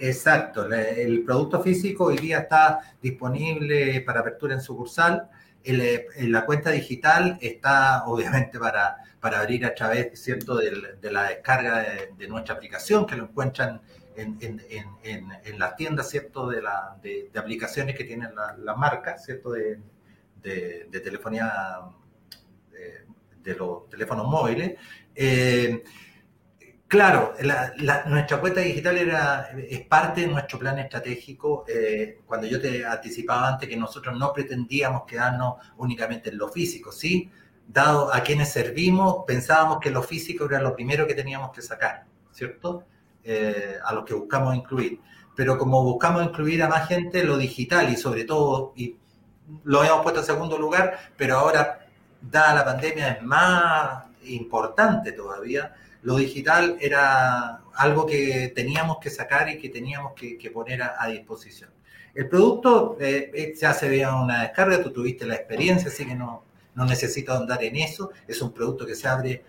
Exacto, 0.00 0.64
el 0.72 1.24
producto 1.24 1.60
físico 1.60 2.06
hoy 2.06 2.16
día 2.16 2.38
está 2.38 2.80
disponible 3.02 4.00
para 4.00 4.20
apertura 4.20 4.54
en 4.54 4.62
sucursal. 4.62 5.28
la 5.62 6.46
cuenta 6.46 6.70
digital 6.70 7.36
está 7.42 8.04
obviamente 8.06 8.58
para, 8.58 8.96
para 9.20 9.40
abrir 9.40 9.66
a 9.66 9.74
través 9.74 10.18
¿cierto? 10.18 10.56
De, 10.56 10.72
la 11.10 11.24
descarga 11.24 11.84
de, 12.16 12.28
nuestra 12.28 12.54
aplicación, 12.54 13.06
que 13.06 13.14
lo 13.14 13.24
encuentran 13.24 13.82
en, 14.16 14.38
en, 14.40 14.62
en, 15.02 15.28
en 15.44 15.58
las 15.58 15.76
tiendas 15.76 16.08
¿cierto? 16.08 16.48
De, 16.48 16.62
la, 16.62 16.96
de, 17.02 17.30
aplicaciones 17.36 17.94
que 17.94 18.04
tienen 18.04 18.34
la, 18.34 18.56
la 18.56 18.74
marca 18.74 19.18
¿cierto? 19.18 19.50
De, 19.50 19.78
telefonía 20.90 21.50
de 23.42 23.54
los 23.54 23.88
teléfonos 23.88 24.26
móviles. 24.26 24.78
Eh, 25.14 25.82
claro, 26.86 27.34
nuestra 28.06 28.40
cuenta 28.40 28.60
digital 28.60 28.98
era, 28.98 29.50
es 29.68 29.80
parte 29.82 30.22
de 30.22 30.28
nuestro 30.28 30.58
plan 30.58 30.78
estratégico. 30.78 31.64
Eh, 31.68 32.20
cuando 32.26 32.46
yo 32.46 32.60
te 32.60 32.84
anticipaba 32.84 33.48
antes 33.48 33.68
que 33.68 33.76
nosotros 33.76 34.18
no 34.18 34.32
pretendíamos 34.32 35.02
quedarnos 35.06 35.54
únicamente 35.78 36.30
en 36.30 36.38
lo 36.38 36.48
físico, 36.48 36.92
¿sí? 36.92 37.30
Dado 37.66 38.12
a 38.12 38.20
quienes 38.20 38.50
servimos, 38.50 39.24
pensábamos 39.26 39.78
que 39.78 39.90
lo 39.90 40.02
físico 40.02 40.46
era 40.46 40.60
lo 40.60 40.74
primero 40.74 41.06
que 41.06 41.14
teníamos 41.14 41.52
que 41.52 41.62
sacar, 41.62 42.04
¿cierto? 42.32 42.84
Eh, 43.22 43.76
a 43.84 43.92
los 43.92 44.04
que 44.04 44.14
buscamos 44.14 44.56
incluir. 44.56 45.00
Pero 45.36 45.56
como 45.56 45.82
buscamos 45.84 46.24
incluir 46.24 46.62
a 46.62 46.68
más 46.68 46.88
gente, 46.88 47.22
lo 47.22 47.38
digital 47.38 47.92
y 47.92 47.96
sobre 47.96 48.24
todo, 48.24 48.72
y 48.76 48.96
lo 49.64 49.80
habíamos 49.80 50.02
puesto 50.02 50.20
en 50.20 50.26
segundo 50.26 50.58
lugar, 50.58 50.98
pero 51.16 51.38
ahora 51.38 51.79
dada 52.20 52.54
la 52.54 52.64
pandemia, 52.64 53.12
es 53.12 53.22
más 53.22 54.04
importante 54.24 55.12
todavía. 55.12 55.74
Lo 56.02 56.16
digital 56.16 56.76
era 56.80 57.62
algo 57.74 58.06
que 58.06 58.52
teníamos 58.54 58.98
que 58.98 59.10
sacar 59.10 59.48
y 59.48 59.58
que 59.58 59.68
teníamos 59.68 60.12
que, 60.14 60.50
poner 60.52 60.82
a, 60.82 61.06
disposición. 61.08 61.70
El 62.14 62.28
producto 62.28 62.96
eh, 63.00 63.30
eh, 63.34 63.54
ya 63.58 63.72
se 63.72 63.88
ve 63.88 64.06
una 64.06 64.42
descarga, 64.42 64.82
tú 64.82 64.90
tuviste 64.90 65.26
la 65.26 65.34
experiencia, 65.34 65.88
así 65.88 66.06
que 66.06 66.14
no, 66.14 66.44
no 66.74 66.84
necesito 66.84 67.32
andar 67.32 67.62
en 67.62 67.76
eso. 67.76 68.10
Es 68.26 68.42
un 68.42 68.52
producto 68.52 68.86
que 68.86 68.94
se 68.94 69.08
abre 69.08 69.44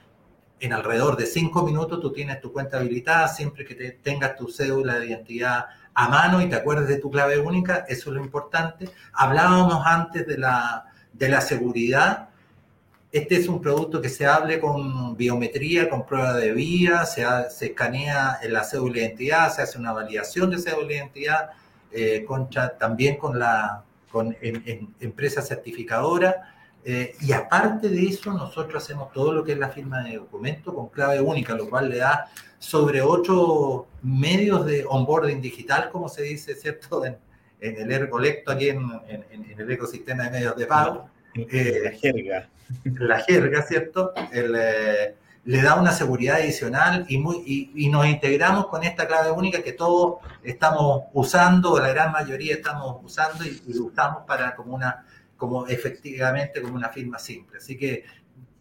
en 0.59 0.73
alrededor 0.73 1.17
de 1.17 1.25
cinco 1.25 1.63
minutos, 1.63 1.99
tú 1.99 2.11
tienes 2.11 2.39
tu 2.39 2.53
cuenta 2.53 2.77
habilitada, 2.77 3.27
siempre 3.27 3.65
que 3.65 3.73
te, 3.73 3.91
tengas 3.91 4.35
tu 4.35 4.47
cédula 4.47 4.99
de 4.99 5.07
identidad 5.07 5.65
a 5.93 6.07
mano 6.07 6.41
y 6.41 6.47
te 6.47 6.55
acuerdes 6.55 6.87
de 6.87 6.97
tu 6.97 7.09
clave 7.09 7.39
única, 7.39 7.85
eso 7.89 8.09
es 8.09 8.15
lo 8.15 8.23
importante. 8.23 8.89
Hablábamos 9.13 9.83
antes 9.85 10.27
de 10.27 10.37
la, 10.37 10.85
de 11.13 11.29
la 11.29 11.41
seguridad 11.41 12.29
este 13.11 13.35
es 13.35 13.47
un 13.49 13.61
producto 13.61 14.01
que 14.01 14.07
se 14.07 14.25
hable 14.25 14.59
con 14.59 15.17
biometría, 15.17 15.89
con 15.89 16.05
prueba 16.05 16.33
de 16.33 16.53
vía, 16.53 17.05
se, 17.05 17.25
escanea 17.65 18.39
en 18.41 18.53
la 18.53 18.63
cédula 18.63 18.93
de 18.93 18.99
identidad, 19.01 19.53
se 19.53 19.61
hace 19.61 19.77
una 19.77 19.91
validación 19.91 20.49
de 20.49 20.59
cédula 20.59 20.87
de 20.87 20.95
identidad, 20.95 21.49
eh, 21.91 22.25
también 22.79 23.17
con 23.17 23.37
la 23.37 23.83
con 24.09 24.35
empresa 24.99 25.41
certificadora. 25.41 26.53
Eh, 26.83 27.15
y 27.21 27.31
aparte 27.33 27.89
de 27.89 28.03
eso, 28.05 28.33
nosotros 28.33 28.83
hacemos 28.83 29.11
todo 29.11 29.33
lo 29.33 29.43
que 29.43 29.53
es 29.53 29.57
la 29.57 29.69
firma 29.69 30.03
de 30.03 30.17
documento 30.17 30.73
con 30.73 30.89
clave 30.89 31.19
única, 31.21 31.53
lo 31.53 31.69
cual 31.69 31.89
le 31.89 31.97
da 31.97 32.29
sobre 32.59 33.01
ocho 33.01 33.87
medios 34.01 34.65
de 34.65 34.85
onboarding 34.87 35.41
digital, 35.41 35.89
como 35.91 36.07
se 36.09 36.23
dice, 36.23 36.55
¿cierto? 36.55 37.05
En, 37.05 37.17
el 37.59 37.91
Ergolecto, 37.91 38.51
aquí 38.51 38.69
en, 38.69 38.89
en, 39.07 39.59
el 39.59 39.71
ecosistema 39.71 40.23
de 40.23 40.31
medios 40.31 40.55
de 40.55 40.65
pago. 40.65 41.09
La 41.35 41.91
jerga 41.91 42.49
la 42.83 43.19
jerga, 43.19 43.61
¿cierto? 43.63 44.13
Eh, 44.31 45.15
le 45.43 45.61
da 45.61 45.75
una 45.75 45.91
seguridad 45.91 46.37
adicional 46.37 47.05
y, 47.09 47.17
muy, 47.17 47.71
y, 47.75 47.89
nos 47.89 48.05
integramos 48.05 48.67
con 48.67 48.83
esta 48.83 49.07
clave 49.07 49.31
única 49.31 49.63
que 49.63 49.73
todos 49.73 50.17
estamos 50.43 51.05
usando, 51.13 51.79
la 51.79 51.89
gran 51.89 52.11
mayoría 52.11 52.53
estamos 52.53 52.97
usando 53.03 53.43
y, 53.43 53.61
y 53.65 53.79
usamos 53.79 54.23
para 54.27 54.55
como 54.55 54.75
una, 54.75 55.03
como 55.35 55.65
efectivamente 55.65 56.61
como 56.61 56.75
una 56.75 56.89
firma 56.89 57.17
simple. 57.17 57.57
Así 57.57 57.75
que 57.75 58.03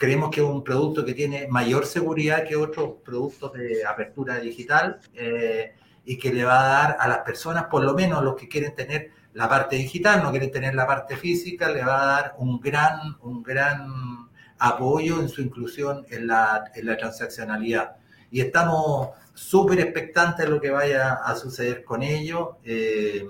creemos 0.01 0.31
que 0.31 0.41
es 0.41 0.47
un 0.47 0.65
producto 0.65 1.05
que 1.05 1.13
tiene 1.13 1.47
mayor 1.47 1.85
seguridad 1.85 2.45
que 2.49 2.57
otros 2.57 2.95
productos 3.05 3.53
de 3.53 3.85
apertura 3.85 4.41
digital 4.41 4.99
eh, 5.15 5.75
y 6.07 6.17
que 6.17 6.33
le 6.33 6.43
va 6.43 6.59
a 6.59 6.69
dar 6.69 6.97
a 6.99 7.07
las 7.07 7.19
personas, 7.19 7.65
por 7.65 7.85
lo 7.85 7.93
menos 7.93 8.25
los 8.25 8.35
que 8.35 8.49
quieren 8.49 8.75
tener 8.75 9.11
la 9.33 9.49
parte 9.49 9.77
digital, 9.77 10.23
no 10.23 10.31
quiere 10.31 10.49
tener 10.49 10.75
la 10.75 10.87
parte 10.87 11.17
física, 11.17 11.69
le 11.71 11.85
va 11.85 12.03
a 12.03 12.07
dar 12.07 12.35
un 12.39 12.61
gran, 12.61 13.17
un 13.23 13.43
gran 13.43 14.29
apoyo 14.59 15.21
en 15.21 15.29
su 15.29 15.41
inclusión 15.41 16.05
en 16.11 16.27
la, 16.27 16.71
en 16.75 16.87
la 16.87 16.97
transaccionalidad. 16.97 17.97
Y 18.31 18.41
estamos 18.41 19.11
súper 19.35 19.81
expectantes 19.81 20.45
de 20.45 20.51
lo 20.51 20.61
que 20.61 20.71
vaya 20.71 21.15
a 21.15 21.35
suceder 21.37 21.85
con 21.85 22.03
ello. 22.03 22.59
Eh, 22.65 23.27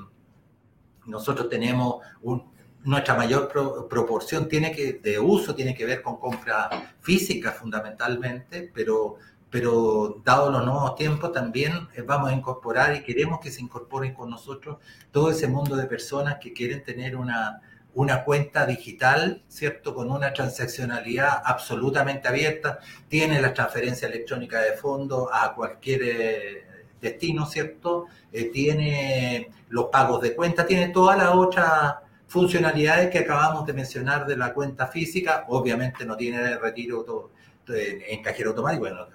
nosotros 1.07 1.49
tenemos 1.49 1.97
un, 2.23 2.51
nuestra 2.85 3.15
mayor 3.15 3.49
proporción 3.89 4.49
tiene 4.49 4.73
que, 4.73 4.95
de 4.95 5.19
uso 5.19 5.55
tiene 5.55 5.75
que 5.75 5.85
ver 5.85 6.03
con 6.03 6.19
compra 6.19 6.71
física 7.01 7.53
fundamentalmente, 7.53 8.71
pero 8.75 9.17
pero 9.51 10.21
dado 10.25 10.51
los 10.51 10.65
nuevos 10.65 10.95
tiempos 10.95 11.33
también 11.33 11.89
eh, 11.95 12.03
vamos 12.03 12.31
a 12.31 12.35
incorporar 12.35 12.95
y 12.95 13.03
queremos 13.03 13.41
que 13.41 13.51
se 13.51 13.61
incorporen 13.61 14.15
con 14.15 14.31
nosotros 14.31 14.79
todo 15.11 15.31
ese 15.31 15.49
mundo 15.49 15.77
de 15.77 15.87
personas 15.87 16.39
que 16.41 16.53
quieren 16.53 16.85
tener 16.85 17.17
una, 17.17 17.61
una 17.95 18.25
cuenta 18.25 18.65
digital, 18.67 19.43
¿cierto? 19.49 19.95
Con 19.95 20.11
una 20.11 20.33
transaccionalidad 20.33 21.43
absolutamente 21.45 22.29
abierta, 22.29 22.79
tiene 23.09 23.41
la 23.41 23.53
transferencia 23.53 24.09
electrónica 24.09 24.61
de 24.61 24.73
fondo 24.73 25.29
a 25.33 25.55
cualquier 25.55 26.01
eh, 26.05 26.65
destino, 27.01 27.47
¿cierto? 27.47 28.07
Eh, 28.33 28.45
tiene 28.53 29.51
los 29.69 29.87
pagos 29.87 30.23
de 30.23 30.35
cuenta, 30.35 30.67
tiene 30.67 30.89
todas 30.89 31.19
las 31.19 31.35
otras 31.35 31.97
funcionalidades 32.29 33.11
que 33.11 33.19
acabamos 33.19 33.67
de 33.67 33.73
mencionar 33.73 34.25
de 34.25 34.37
la 34.37 34.55
cuenta 34.55 34.87
física, 34.87 35.47
obviamente 35.49 36.05
no 36.05 36.17
tiene 36.17 36.57
retiro 36.59 37.03
todo, 37.03 37.31
en, 37.75 38.23
cajero 38.23 38.51
automático, 38.51 38.81
bueno, 38.81 39.07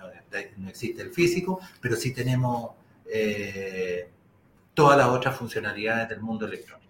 no 0.57 0.69
existe 0.69 1.01
el 1.01 1.11
físico, 1.11 1.59
pero 1.81 1.95
sí 1.95 2.13
tenemos 2.13 2.71
eh, 3.05 4.09
todas 4.73 4.97
las 4.97 5.07
otras 5.07 5.35
funcionalidades 5.35 6.09
del 6.09 6.21
mundo 6.21 6.45
electrónico. 6.45 6.84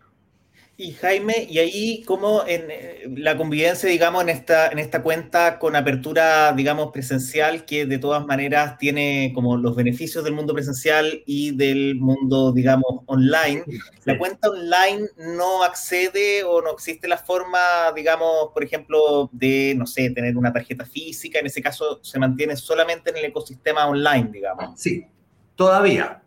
Y 0.78 0.92
Jaime, 0.92 1.48
y 1.50 1.60
ahí 1.60 2.04
como 2.04 2.46
en 2.46 2.70
eh, 2.70 3.04
la 3.16 3.38
convivencia, 3.38 3.88
digamos, 3.88 4.24
en 4.24 4.30
esta, 4.30 4.68
en 4.68 4.78
esta 4.78 5.02
cuenta 5.02 5.58
con 5.58 5.74
apertura, 5.74 6.52
digamos, 6.52 6.92
presencial, 6.92 7.64
que 7.64 7.86
de 7.86 7.98
todas 7.98 8.26
maneras 8.26 8.78
tiene 8.78 9.32
como 9.34 9.56
los 9.56 9.74
beneficios 9.74 10.26
del 10.26 10.34
mundo 10.34 10.54
presencial 10.54 11.24
y 11.26 11.56
del 11.56 11.96
mundo, 11.96 12.52
digamos, 12.52 13.04
online. 13.06 13.64
La 14.04 14.18
cuenta 14.18 14.50
online 14.50 15.08
no 15.16 15.64
accede 15.64 16.44
o 16.44 16.62
no 16.62 16.74
existe 16.74 17.08
la 17.08 17.20
forma, 17.20 17.94
digamos, 17.96 18.50
por 18.54 18.62
ejemplo, 18.62 19.30
de, 19.32 19.76
no 19.78 19.88
sé, 19.88 20.10
tener 20.10 20.36
una 20.36 20.52
tarjeta 20.52 20.86
física. 20.86 21.40
En 21.40 21.46
ese 21.46 21.62
caso 21.62 22.02
se 22.04 22.20
mantiene 22.20 22.58
solamente 22.58 23.12
en 23.12 23.18
el 23.18 23.26
ecosistema 23.26 23.88
online, 23.88 24.30
digamos. 24.30 24.78
Sí, 24.78 25.06
todavía. 25.56 26.22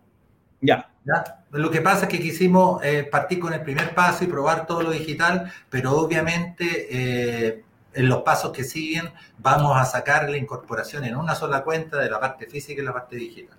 Ya. 1.09 1.43
Lo 1.53 1.71
que 1.71 1.81
pasa 1.81 2.03
es 2.03 2.09
que 2.11 2.21
quisimos 2.21 2.85
eh, 2.85 3.09
partir 3.11 3.39
con 3.39 3.55
el 3.55 3.63
primer 3.63 3.95
paso 3.95 4.25
y 4.25 4.27
probar 4.27 4.67
todo 4.67 4.83
lo 4.83 4.91
digital, 4.91 5.51
pero 5.71 5.93
obviamente 5.93 6.87
eh, 6.91 7.65
en 7.95 8.09
los 8.11 8.21
pasos 8.23 8.53
que 8.53 8.63
siguen 8.63 9.09
vamos 9.39 9.75
a 9.75 9.87
sacar 9.87 10.29
la 10.29 10.37
incorporación 10.37 11.05
en 11.05 11.17
una 11.17 11.35
sola 11.35 11.65
cuenta 11.65 11.97
de 11.97 12.11
la 12.11 12.21
parte 12.21 12.47
física 12.47 12.83
y 12.83 12.85
la 12.85 12.93
parte 12.93 13.17
digital. 13.17 13.57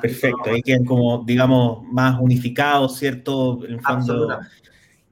Perfecto, 0.00 0.44
ahí 0.46 0.62
quedan 0.62 0.86
como, 0.86 1.22
digamos, 1.22 1.82
más 1.92 2.18
unificados, 2.18 2.96
¿cierto? 2.96 3.62
En 3.66 3.78
Absolutamente. 3.84 4.48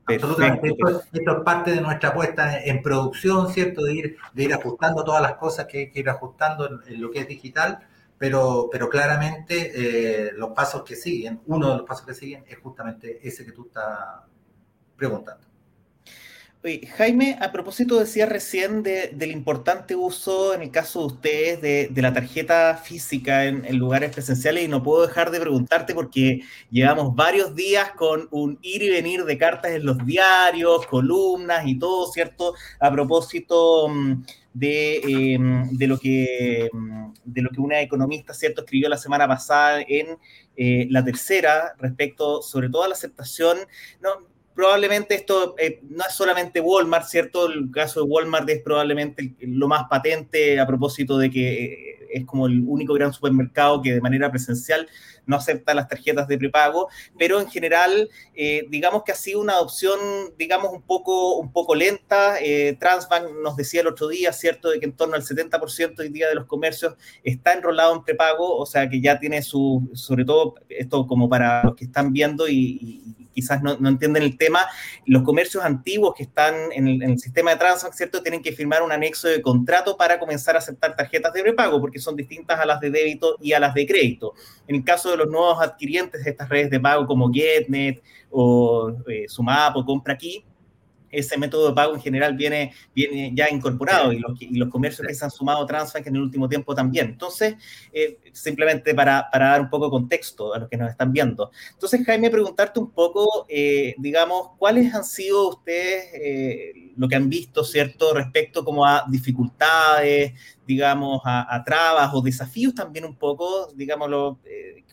Esto, 0.08 0.36
es 1.12 1.44
parte 1.44 1.72
de 1.72 1.82
nuestra 1.82 2.08
apuesta 2.08 2.58
en, 2.64 2.82
producción, 2.82 3.52
¿cierto? 3.52 3.82
De 3.82 3.94
ir, 3.94 4.16
de 4.32 4.44
ir 4.44 4.54
ajustando 4.54 5.04
todas 5.04 5.20
las 5.20 5.34
cosas 5.34 5.66
que 5.66 5.78
hay 5.78 5.90
que 5.90 6.00
ir 6.00 6.08
ajustando 6.08 6.82
en 6.86 7.00
lo 7.00 7.10
que 7.10 7.20
es 7.20 7.28
digital 7.28 7.80
pero, 8.20 8.68
pero 8.70 8.90
claramente 8.90 9.72
eh, 10.28 10.32
los 10.32 10.50
pasos 10.50 10.82
que 10.82 10.94
siguen, 10.94 11.40
uno 11.46 11.70
de 11.70 11.78
los 11.78 11.86
pasos 11.86 12.04
que 12.04 12.12
siguen 12.12 12.44
es 12.46 12.58
justamente 12.58 13.26
ese 13.26 13.46
que 13.46 13.52
tú 13.52 13.64
estás 13.68 14.20
preguntando. 14.94 15.46
Jaime, 16.62 17.38
a 17.40 17.52
propósito 17.52 17.98
decía 17.98 18.26
recién 18.26 18.82
del 18.82 19.30
importante 19.30 19.96
uso, 19.96 20.52
en 20.52 20.60
el 20.60 20.70
caso 20.70 21.00
de 21.00 21.06
ustedes, 21.06 21.62
de, 21.62 22.02
la 22.02 22.12
tarjeta 22.12 22.76
física 22.76 23.46
en, 23.46 23.78
lugares 23.78 24.12
presenciales 24.12 24.64
y 24.64 24.68
no 24.68 24.82
puedo 24.82 25.06
dejar 25.06 25.30
de 25.30 25.40
preguntarte 25.40 25.94
porque 25.94 26.42
llevamos 26.70 27.14
varios 27.16 27.54
días 27.54 27.92
con 27.92 28.28
un 28.30 28.58
ir 28.60 28.82
y 28.82 28.90
venir 28.90 29.24
de 29.24 29.38
cartas 29.38 29.72
en 29.72 29.86
los 29.86 30.04
diarios, 30.04 30.86
columnas 30.86 31.66
y 31.66 31.78
todo, 31.78 32.12
¿cierto? 32.12 32.52
A 32.78 32.90
propósito 32.92 33.88
mm, 33.88 34.22
em, 34.60 35.70
de, 35.70 35.86
lo, 35.86 35.98
que, 35.98 36.68
mm, 36.70 37.12
de 37.24 37.40
lo 37.40 37.48
que 37.48 37.60
una 37.62 37.80
economista, 37.80 38.34
¿cierto?, 38.34 38.60
escribió 38.60 38.90
la 38.90 38.98
semana 38.98 39.26
pasada 39.26 39.80
en 39.88 40.18
eh, 40.56 40.86
la 40.90 41.02
tercera 41.02 41.74
respecto 41.78 42.42
sobre 42.42 42.68
todo 42.68 42.84
a 42.84 42.88
la 42.88 42.94
aceptación, 42.94 43.56
no, 44.02 44.29
probablemente 44.54 45.14
esto 45.14 45.54
eh, 45.58 45.80
no 45.88 46.04
es 46.06 46.14
solamente 46.14 46.60
Walmart, 46.60 47.06
¿cierto? 47.06 47.46
El 47.50 47.70
caso 47.70 48.00
de 48.00 48.10
Walmart 48.10 48.48
es 48.48 48.62
probablemente 48.62 49.34
lo 49.40 49.68
más 49.68 49.88
patente 49.88 50.58
a 50.58 50.66
propósito 50.66 51.18
de 51.18 51.30
que 51.30 51.64
eh, 51.64 51.99
es 52.12 52.24
como 52.24 52.46
el 52.46 52.62
único 52.66 52.94
gran 52.94 53.12
supermercado 53.12 53.82
que 53.82 53.94
de 53.94 54.00
manera 54.00 54.30
presencial 54.30 54.88
no 55.26 55.36
acepta 55.36 55.74
las 55.74 55.88
tarjetas 55.88 56.26
de 56.26 56.38
prepago, 56.38 56.88
pero 57.18 57.40
en 57.40 57.48
general, 57.48 58.08
eh, 58.34 58.66
digamos 58.68 59.04
que 59.04 59.12
ha 59.12 59.14
sido 59.14 59.40
una 59.40 59.52
adopción, 59.52 59.98
digamos, 60.36 60.72
un 60.72 60.82
poco, 60.82 61.36
un 61.36 61.52
poco 61.52 61.74
lenta. 61.74 62.36
Transbank 62.78 63.30
nos 63.42 63.56
decía 63.56 63.82
el 63.82 63.86
otro 63.86 64.08
día, 64.08 64.32
¿cierto?, 64.32 64.70
de 64.70 64.80
que 64.80 64.86
en 64.86 64.92
torno 64.92 65.14
al 65.14 65.22
70% 65.22 66.00
hoy 66.00 66.08
día 66.08 66.28
de 66.28 66.34
los 66.34 66.46
comercios 66.46 66.94
está 67.22 67.52
enrolado 67.52 67.94
en 67.94 68.02
prepago, 68.02 68.56
o 68.56 68.66
sea 68.66 68.88
que 68.88 69.00
ya 69.00 69.18
tiene 69.18 69.42
su, 69.42 69.88
sobre 69.94 70.24
todo 70.24 70.54
esto 70.68 71.06
como 71.06 71.28
para 71.28 71.64
los 71.64 71.76
que 71.76 71.84
están 71.84 72.12
viendo 72.12 72.48
y 72.48 73.16
quizás 73.32 73.62
no, 73.62 73.72
entienden 73.88 74.22
el 74.22 74.36
tema, 74.36 74.66
los 75.06 75.22
comercios 75.22 75.64
antiguos 75.64 76.14
que 76.16 76.24
están 76.24 76.54
en 76.72 77.02
el, 77.02 77.18
sistema 77.18 77.52
de 77.52 77.56
Transbank, 77.58 77.94
¿cierto? 77.94 78.22
Tienen 78.22 78.42
que 78.42 78.52
firmar 78.52 78.82
un 78.82 78.92
anexo 78.92 79.28
de 79.28 79.40
contrato 79.40 79.96
para 79.96 80.18
comenzar 80.18 80.56
a 80.56 80.58
aceptar 80.58 80.96
tarjetas 80.96 81.32
de 81.32 81.42
prepago, 81.42 81.80
porque 81.80 81.98
son 82.00 82.16
distintas 82.16 82.58
a 82.58 82.66
las 82.66 82.80
de 82.80 82.90
débito 82.90 83.36
y 83.40 83.52
a 83.52 83.60
las 83.60 83.74
de 83.74 83.86
crédito. 83.86 84.34
En 84.66 84.76
el 84.76 84.84
caso 84.84 85.10
de 85.10 85.16
los 85.16 85.28
nuevos 85.28 85.60
adquirientes 85.60 86.24
de 86.24 86.30
estas 86.30 86.48
redes 86.48 86.70
de 86.70 86.80
pago 86.80 87.06
como 87.06 87.30
GetNet 87.32 88.02
o 88.30 88.92
eh, 89.08 89.26
Sumap 89.28 89.76
o 89.76 89.84
Compra 89.84 90.14
Aquí, 90.14 90.44
ese 91.10 91.38
método 91.38 91.68
de 91.68 91.74
pago 91.74 91.94
en 91.94 92.00
general 92.00 92.34
viene, 92.36 92.72
viene 92.94 93.32
ya 93.34 93.50
incorporado 93.50 94.12
y 94.12 94.18
los, 94.18 94.40
y 94.40 94.56
los 94.56 94.68
comercios 94.68 95.06
que 95.06 95.14
se 95.14 95.24
han 95.24 95.30
sumado 95.30 95.66
Transbank 95.66 96.06
en 96.06 96.16
el 96.16 96.22
último 96.22 96.48
tiempo 96.48 96.74
también. 96.74 97.08
Entonces, 97.08 97.56
eh, 97.92 98.18
simplemente 98.32 98.94
para, 98.94 99.28
para, 99.30 99.50
dar 99.50 99.60
un 99.60 99.70
poco 99.70 99.86
de 99.86 99.90
contexto 99.90 100.54
a 100.54 100.58
los 100.58 100.68
que 100.68 100.76
nos 100.76 100.90
están 100.90 101.12
viendo. 101.12 101.50
Entonces, 101.72 102.04
Jaime, 102.04 102.30
preguntarte 102.30 102.78
un 102.78 102.90
poco, 102.90 103.46
eh, 103.48 103.94
digamos, 103.98 104.50
¿cuáles 104.58 104.94
han 104.94 105.04
sido 105.04 105.50
ustedes 105.50 106.10
eh, 106.14 106.92
lo 106.96 107.08
que 107.08 107.16
han 107.16 107.28
visto, 107.28 107.64
¿cierto?, 107.64 108.14
respecto 108.14 108.64
como 108.64 108.86
a 108.86 109.04
dificultades, 109.08 110.32
digamos, 110.66 111.20
a, 111.24 111.54
a 111.54 111.64
trabas 111.64 112.10
o 112.14 112.20
desafíos 112.20 112.74
también 112.74 113.04
un 113.04 113.16
poco, 113.16 113.72
digámoslo, 113.74 114.38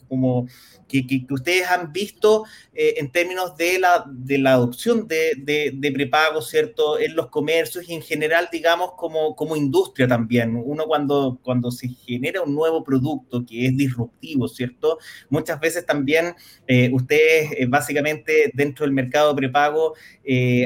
como 0.07 0.47
que, 0.87 1.25
ustedes 1.29 1.69
han 1.69 1.91
visto 1.91 2.45
eh, 2.73 2.95
en 2.97 3.11
términos 3.11 3.55
de 3.57 3.79
la, 3.79 4.05
de 4.07 4.37
la 4.37 4.53
adopción 4.53 5.07
de, 5.07 5.71
de, 5.73 5.91
prepago, 5.91 6.41
¿cierto? 6.41 6.99
En 6.99 7.15
los 7.15 7.27
comercios 7.27 7.87
y 7.87 7.93
en 7.93 8.01
general, 8.01 8.49
digamos, 8.51 8.93
como, 8.97 9.35
como 9.35 9.55
industria 9.55 10.07
también. 10.07 10.55
Uno 10.63 10.85
cuando, 10.85 11.39
cuando 11.43 11.71
se 11.71 11.89
genera 11.89 12.41
un 12.41 12.53
nuevo 12.53 12.83
producto 12.83 13.45
que 13.45 13.67
es 13.67 13.77
disruptivo, 13.77 14.47
¿cierto? 14.47 14.99
Muchas 15.29 15.59
veces 15.59 15.85
también 15.85 16.35
eh, 16.67 16.89
ustedes, 16.93 17.51
eh, 17.57 17.65
básicamente, 17.67 18.51
dentro 18.53 18.85
del 18.85 18.93
mercado 18.93 19.35
prepago, 19.35 19.95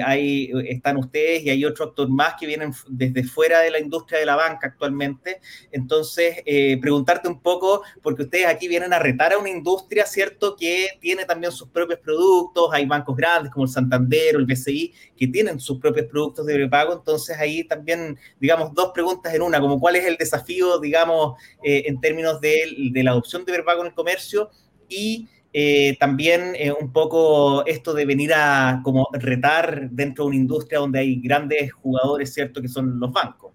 hay, 0.04 0.51
están 0.67 0.97
ustedes 0.97 1.43
y 1.43 1.51
hay 1.51 1.63
otro 1.65 1.86
actor 1.86 2.10
más 2.10 2.34
que 2.39 2.47
vienen 2.47 2.73
desde 2.88 3.23
fuera 3.23 3.60
de 3.60 3.69
la 3.69 3.80
industria 3.80 4.19
de 4.19 4.25
la 4.25 4.36
banca 4.36 4.67
actualmente. 4.67 5.39
Entonces, 5.71 6.38
preguntarte 6.82 7.27
un 7.27 7.41
poco, 7.41 7.84
porque 8.01 8.23
ustedes 8.23 8.47
aquí 8.47 8.67
vienen 8.67 8.91
a 8.91 8.97
retar 8.97 9.31
a 9.34 9.38
una 9.39 9.50
industria 9.50 10.06
¿cierto? 10.06 10.56
Que 10.56 10.89
tiene 11.00 11.26
también 11.26 11.52
sus 11.52 11.67
propios 11.70 12.00
productos, 12.00 12.70
hay 12.74 12.86
bancos 12.86 13.15
grandes 13.15 13.52
como 13.52 13.65
el 13.65 13.72
Santander 13.72 14.36
o 14.36 14.39
el 14.39 14.46
BCI 14.46 14.94
que 15.17 15.28
tienen 15.28 15.60
sus 15.60 15.80
propios 15.80 16.08
productos 16.08 16.46
de 16.46 16.56
prepago, 16.56 16.94
entonces 16.94 17.38
ahí 17.38 17.63
también, 17.63 18.17
digamos, 18.39 18.74
dos 18.74 18.91
preguntas 18.94 19.34
en 19.34 19.41
una, 19.41 19.60
como 19.60 19.80
cuál 19.80 19.96
es 19.96 20.06
el 20.06 20.17
desafío, 20.17 20.80
digamos, 20.80 21.39
eh, 21.63 21.84
en 21.88 22.00
términos 22.00 22.39
de, 22.41 22.91
la 22.94 23.12
adopción 23.12 23.46
de 23.46 23.54
prepago 23.54 23.82
en 23.82 23.88
el 23.88 23.94
comercio 23.94 24.50
y 24.89 25.28
eh, 25.54 25.98
también 26.00 26.54
eh, 26.56 26.72
un 26.72 26.91
poco 26.94 27.65
esto 27.65 27.94
de 27.94 28.06
venir 28.06 28.34
a 28.34 28.82
como 28.84 29.10
retar 29.13 29.89
dentro 29.89 30.24
de 30.24 30.30
una 30.30 30.38
industria 30.38 30.80
donde 30.80 31.00
hay 31.00 31.20
grandes 31.20 31.74
jugadores, 31.74 32.34
¿cierto? 32.34 32.62
Que 32.62 32.70
son 32.70 33.00
los 33.00 33.12
bancos. 33.12 33.52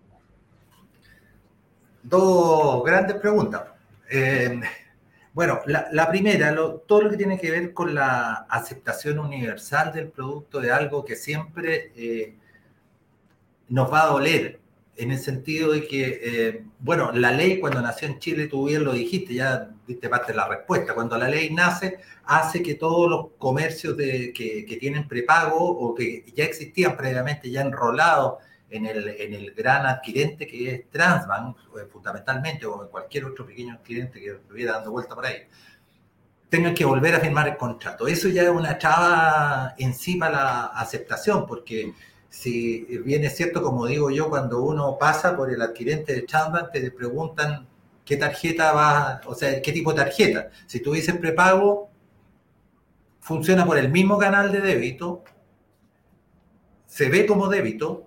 Dos 2.03 2.85
grandes 2.85 3.17
preguntas. 3.17 3.63
Bueno, 5.37 5.61
la, 5.67 6.09
primera, 6.09 6.57
todo 6.87 7.03
lo 7.03 7.11
que 7.11 7.19
tiene 7.19 7.39
que 7.39 7.51
ver 7.51 7.75
con 7.75 7.95
la 7.95 8.47
aceptación 8.49 9.19
universal 9.19 9.93
del 9.93 10.09
producto 10.09 10.61
de 10.61 10.73
algo 10.73 11.05
que 11.05 11.15
siempre 11.15 11.93
eh, 11.95 12.35
nos 13.69 13.93
va 13.93 14.05
a 14.05 14.07
doler, 14.07 14.61
en 14.97 15.11
el 15.11 15.19
sentido 15.19 15.73
de 15.73 15.87
que, 15.87 16.21
eh, 16.23 16.65
bueno, 16.79 17.13
la 17.13 17.33
ley 17.33 17.61
cuando 17.61 17.83
nació 17.83 18.09
en 18.09 18.19
Chile, 18.19 18.47
tú 18.47 18.67
bien 18.67 18.83
lo 18.83 18.95
dijiste, 18.95 19.35
ya 19.35 19.69
diste 19.87 20.09
parte 20.09 20.33
de 20.33 20.39
la 20.39 20.49
respuesta, 20.49 20.95
cuando 20.95 21.19
la 21.19 21.29
ley 21.29 21.53
nace, 21.53 21.99
hace 22.25 22.63
que 22.63 22.77
todos 22.77 23.11
los 23.11 23.27
comercios 23.37 23.95
de, 23.95 24.33
que, 24.33 24.65
que 24.65 24.77
tienen 24.77 25.07
prepago 25.07 25.59
o 25.59 25.95
que 25.95 26.25
ya 26.35 26.45
existían 26.45 26.97
previamente, 26.97 27.51
ya 27.51 27.61
enrolados 27.61 28.37
en 28.71 28.87
el, 28.87 29.09
en 29.09 29.35
el 29.35 29.53
gran 29.53 29.87
adquirente 29.87 30.47
que 30.47 30.75
es 30.75 30.91
Transbank, 30.91 31.57
eh, 31.59 31.87
fundamentalmente, 31.91 32.67
o 32.67 32.83
en 32.83 32.89
cualquier 32.89 33.25
otro 33.27 33.47
pequeño 33.47 33.75
adquirente 33.75 34.21
que 34.21 34.31
estuviera 34.31 34.75
dando 34.75 34.91
vuelta 34.91 35.15
por 35.15 35.27
ahí, 35.27 35.37
tengan 36.49 36.75
que 36.75 36.85
volver 36.85 37.15
a 37.15 37.21
firmar 37.21 37.49
el 37.49 37.57
contrato. 37.57 38.07
Eso 38.07 38.29
ya 38.29 38.43
es 38.43 38.51
una 38.51 38.79
chava 38.79 39.75
encima 39.79 40.31
la 40.31 40.67
aceptación, 40.67 41.47
porque 41.47 41.93
si 42.29 42.85
bien 43.05 43.25
es 43.25 43.37
cierto, 43.37 43.63
como 43.63 43.87
digo 43.87 44.11
yo, 44.11 44.29
cuando 44.29 44.63
uno 44.63 44.97
pasa 44.99 45.37
por 45.37 45.51
el 45.51 45.63
adquirente 45.63 46.15
de 46.15 46.23
Transbank, 46.23 46.73
te 46.73 46.91
preguntan 46.91 47.67
qué 48.05 48.17
tarjeta 48.17 48.73
va, 48.73 49.21
o 49.27 49.35
sea, 49.35 49.61
qué 49.63 49.73
tipo 49.73 49.93
de 49.93 50.05
tarjeta. 50.05 50.51
Si 50.67 50.81
tú 50.81 50.93
dices 50.93 51.17
prepago, 51.17 51.91
funciona 53.21 53.65
por 53.67 53.79
el 53.79 53.91
mismo 53.91 54.19
canal 54.19 54.53
de 54.53 54.61
débito, 54.61 55.25
se 56.87 57.09
ve 57.09 57.27
como 57.27 57.49
débito, 57.49 58.07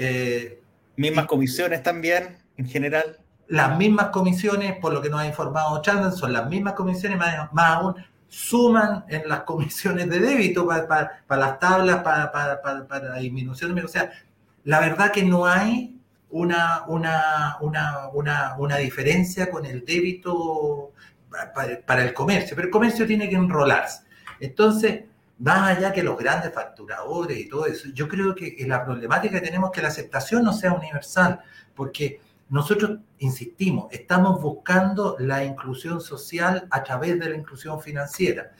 eh, 0.00 0.60
mismas 0.96 1.26
comisiones 1.26 1.82
también, 1.82 2.38
en 2.56 2.68
general. 2.68 3.18
Las 3.48 3.76
mismas 3.76 4.10
comisiones, 4.10 4.76
por 4.78 4.92
lo 4.92 5.02
que 5.02 5.10
nos 5.10 5.20
ha 5.20 5.26
informado 5.26 5.82
Chandler, 5.82 6.12
son 6.12 6.32
las 6.32 6.48
mismas 6.48 6.74
comisiones, 6.74 7.18
más, 7.18 7.34
aún 7.56 7.94
suman 8.28 9.04
en 9.08 9.28
las 9.28 9.40
comisiones 9.40 10.08
de 10.08 10.20
débito 10.20 10.66
para, 10.66 11.22
las 11.28 11.58
tablas, 11.58 12.02
para, 12.02 12.30
para, 12.30 13.08
la 13.08 13.18
disminución. 13.18 13.76
O 13.78 13.88
sea, 13.88 14.12
la 14.64 14.80
verdad 14.80 15.10
que 15.10 15.24
no 15.24 15.46
hay 15.46 15.98
una, 16.30 16.84
una, 16.86 17.56
una, 17.60 18.54
una 18.58 18.76
diferencia 18.76 19.50
con 19.50 19.64
el 19.66 19.84
débito 19.84 20.92
para, 21.86 22.04
el 22.04 22.14
comercio, 22.14 22.54
pero 22.54 22.68
el 22.68 22.72
comercio 22.72 23.06
tiene 23.06 23.28
que 23.28 23.36
enrolarse. 23.36 24.02
Entonces, 24.40 25.04
más 25.38 25.76
allá 25.76 25.92
que 25.92 26.02
los 26.02 26.18
grandes 26.18 26.52
facturadores 26.52 27.38
y 27.38 27.48
todo 27.48 27.66
eso, 27.66 27.88
yo 27.94 28.08
creo 28.08 28.34
que 28.34 28.56
la 28.66 28.84
problemática 28.84 29.40
que 29.40 29.46
tenemos 29.46 29.70
es 29.70 29.74
que 29.74 29.82
la 29.82 29.88
aceptación 29.88 30.42
no 30.42 30.52
sea 30.52 30.72
universal, 30.72 31.40
porque 31.74 32.20
nosotros, 32.50 32.98
insistimos, 33.18 33.92
estamos 33.92 34.40
buscando 34.40 35.16
la 35.18 35.44
inclusión 35.44 36.00
social 36.00 36.66
a 36.70 36.82
través 36.82 37.18
de 37.18 37.28
la 37.28 37.36
inclusión 37.36 37.80
financiera. 37.80 38.52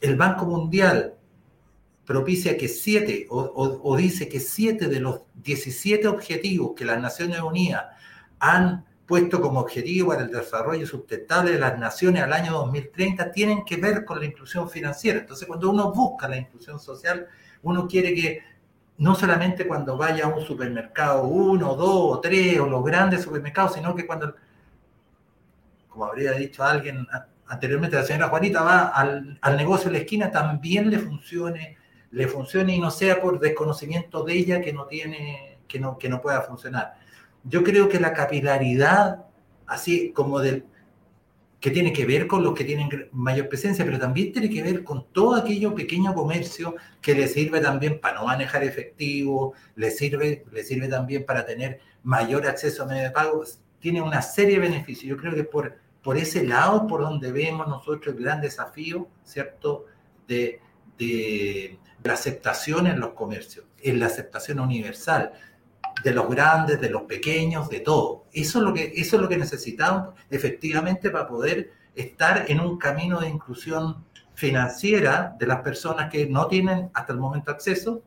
El 0.00 0.16
Banco 0.16 0.46
Mundial 0.46 1.14
propicia 2.06 2.56
que 2.56 2.68
siete, 2.68 3.26
o, 3.28 3.96
dice 3.96 4.28
que 4.28 4.40
siete 4.40 4.88
de 4.88 5.00
los 5.00 5.20
17 5.34 6.08
objetivos 6.08 6.72
que 6.74 6.86
las 6.86 7.00
Naciones 7.00 7.40
Unidas 7.40 7.84
han 8.38 8.86
puesto 9.08 9.40
como 9.40 9.60
objetivo 9.60 10.10
para 10.10 10.22
el 10.22 10.30
desarrollo 10.30 10.86
sustentable 10.86 11.52
de 11.52 11.58
las 11.58 11.78
naciones 11.78 12.22
al 12.22 12.32
año 12.34 12.52
2030 12.52 13.32
tienen 13.32 13.64
que 13.64 13.78
ver 13.78 14.04
con 14.04 14.20
la 14.20 14.26
inclusión 14.26 14.68
financiera. 14.68 15.20
Entonces, 15.20 15.48
cuando 15.48 15.70
uno 15.70 15.90
busca 15.92 16.28
la 16.28 16.36
inclusión 16.36 16.78
social, 16.78 17.26
uno 17.62 17.88
quiere 17.88 18.14
que 18.14 18.42
no 18.98 19.14
solamente 19.14 19.66
cuando 19.66 19.96
vaya 19.96 20.26
a 20.26 20.28
un 20.28 20.44
supermercado, 20.44 21.22
uno, 21.24 21.74
dos 21.74 22.18
o 22.18 22.20
tres, 22.20 22.60
o 22.60 22.66
los 22.68 22.84
grandes 22.84 23.22
supermercados, 23.22 23.72
sino 23.74 23.94
que 23.94 24.06
cuando, 24.06 24.34
como 25.88 26.04
habría 26.04 26.32
dicho 26.32 26.62
alguien 26.62 27.06
anteriormente, 27.46 27.96
la 27.96 28.02
señora 28.02 28.28
Juanita 28.28 28.62
va 28.62 28.88
al, 28.88 29.38
al 29.40 29.56
negocio 29.56 29.86
de 29.86 29.96
la 29.96 29.98
esquina, 30.00 30.30
también 30.30 30.90
le 30.90 30.98
funcione, 30.98 31.78
le 32.10 32.28
funcione 32.28 32.74
y 32.74 32.78
no 32.78 32.90
sea 32.90 33.22
por 33.22 33.40
desconocimiento 33.40 34.22
de 34.22 34.34
ella 34.34 34.60
que 34.60 34.74
no 34.74 34.84
tiene, 34.84 35.60
que 35.66 35.80
no, 35.80 35.96
que 35.96 36.10
no 36.10 36.20
pueda 36.20 36.42
funcionar 36.42 37.08
yo 37.44 37.64
creo 37.64 37.88
que 37.88 38.00
la 38.00 38.12
capilaridad, 38.12 39.26
así 39.66 40.12
como 40.12 40.40
del, 40.40 40.64
que 41.60 41.70
tiene 41.70 41.92
que 41.92 42.06
ver 42.06 42.26
con 42.26 42.44
los 42.44 42.54
que 42.54 42.64
tienen 42.64 43.08
mayor 43.12 43.48
presencia, 43.48 43.84
pero 43.84 43.98
también 43.98 44.32
tiene 44.32 44.48
que 44.48 44.62
ver 44.62 44.84
con 44.84 45.06
todo 45.12 45.34
aquello 45.34 45.74
pequeño 45.74 46.14
comercio 46.14 46.76
que 47.00 47.14
le 47.14 47.26
sirve 47.26 47.60
también 47.60 48.00
para 48.00 48.20
no 48.20 48.26
manejar 48.26 48.62
efectivo, 48.62 49.54
le 49.74 49.90
sirve, 49.90 50.44
le 50.52 50.62
sirve 50.62 50.88
también 50.88 51.24
para 51.24 51.44
tener 51.44 51.80
mayor 52.04 52.46
acceso 52.46 52.84
a 52.84 52.86
medios 52.86 53.04
de 53.04 53.10
pago, 53.10 53.44
tiene 53.80 54.00
una 54.00 54.22
serie 54.22 54.54
de 54.54 54.68
beneficios. 54.68 55.08
Yo 55.08 55.16
creo 55.16 55.34
que 55.34 55.44
por, 55.44 55.76
por 56.02 56.16
ese 56.16 56.44
lado, 56.44 56.86
por 56.86 57.00
donde 57.00 57.32
vemos 57.32 57.66
nosotros 57.66 58.14
el 58.14 58.22
gran 58.22 58.40
desafío, 58.40 59.08
¿cierto?, 59.24 59.86
de, 60.28 60.60
de 60.96 61.78
la 62.04 62.12
aceptación 62.12 62.86
en 62.86 63.00
los 63.00 63.10
comercios, 63.10 63.64
en 63.82 63.98
la 63.98 64.06
aceptación 64.06 64.60
universal 64.60 65.32
de 66.02 66.12
los 66.12 66.28
grandes, 66.28 66.80
de 66.80 66.90
los 66.90 67.02
pequeños, 67.02 67.68
de 67.68 67.80
todo. 67.80 68.26
Eso 68.32 68.58
es 68.58 68.64
lo 68.64 68.72
que, 68.72 68.92
eso 68.96 69.16
es 69.16 69.22
lo 69.22 69.28
que 69.28 69.36
necesitamos 69.36 70.14
efectivamente 70.30 71.10
para 71.10 71.26
poder 71.26 71.72
estar 71.94 72.44
en 72.48 72.60
un 72.60 72.78
camino 72.78 73.20
de 73.20 73.28
inclusión 73.28 74.04
financiera 74.34 75.34
de 75.38 75.46
las 75.46 75.62
personas 75.62 76.10
que 76.10 76.26
no 76.26 76.46
tienen 76.46 76.90
hasta 76.94 77.12
el 77.12 77.18
momento 77.18 77.50
acceso 77.50 78.02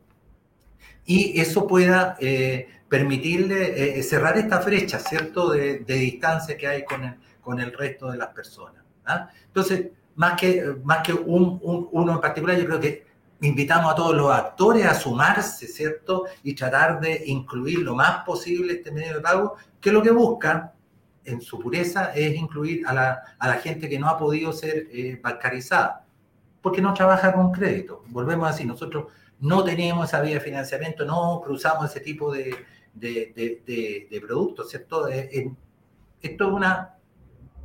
y 1.06 1.40
eso 1.40 1.68
pueda 1.68 2.16
eh, 2.20 2.70
permitirle 2.88 4.00
eh, 4.00 4.04
cerrar 4.04 4.38
esta 4.38 4.60
brecha, 4.60 5.00
¿cierto?, 5.00 5.50
de, 5.50 5.80
distancia 5.80 6.58
que 6.58 6.68
hay 6.68 6.86
con 6.86 7.04
el, 7.04 7.16
con 7.42 7.60
el 7.60 7.74
resto 7.74 8.10
de 8.12 8.18
las 8.18 8.30
personas. 8.30 8.84
¿ah? 9.06 9.30
Entonces, 9.48 9.88
más 10.16 10.40
que, 10.40 10.76
más 10.84 11.00
que 11.06 11.14
un, 11.14 11.60
uno 11.92 12.14
en 12.14 12.22
particular, 12.22 12.58
yo 12.58 12.66
creo 12.66 12.80
que 12.80 13.11
invitamos 13.42 13.92
a 13.92 13.96
todos 13.96 14.16
los 14.16 14.32
actores 14.32 14.86
a 14.86 14.94
sumarse, 14.94 15.68
¿cierto? 15.68 16.26
Y 16.44 16.54
tratar 16.54 17.00
de 17.00 17.24
incluir 17.26 17.80
lo 17.80 17.96
más 17.96 18.24
posible 18.24 18.74
este 18.74 18.92
medio 18.92 19.16
de 19.16 19.22
pago, 19.22 19.56
que 19.80 19.92
lo 19.92 20.02
que 20.02 20.12
busca, 20.12 20.74
en 21.24 21.42
su 21.42 21.60
pureza, 21.60 22.14
es 22.14 22.36
incluir 22.36 22.86
a 22.88 22.94
la, 22.94 23.22
a 23.38 23.48
la 23.48 23.56
gente 23.56 23.90
que 23.90 24.00
no 24.00 24.08
ha 24.08 24.18
podido 24.18 24.54
ser 24.54 24.88
eh, 24.92 25.20
bancarizada, 25.22 26.06
porque 26.62 26.82
no 26.82 26.94
trabaja 26.94 27.34
con 27.34 27.52
crédito. 27.52 28.04
Volvemos 28.08 28.48
a 28.48 28.52
decir, 28.52 28.68
nosotros 28.68 29.06
no 29.40 29.64
tenemos 29.64 30.08
esa 30.08 30.22
vía 30.22 30.36
de 30.36 30.40
financiamiento, 30.40 31.06
no 31.06 31.42
cruzamos 31.44 31.90
ese 31.90 32.00
tipo 32.00 32.32
de, 32.32 32.56
de, 32.94 34.08
de, 34.10 34.22
productos, 34.22 34.70
¿cierto? 34.70 35.08
esto 35.08 35.56
es 36.22 36.54
una 36.54 36.96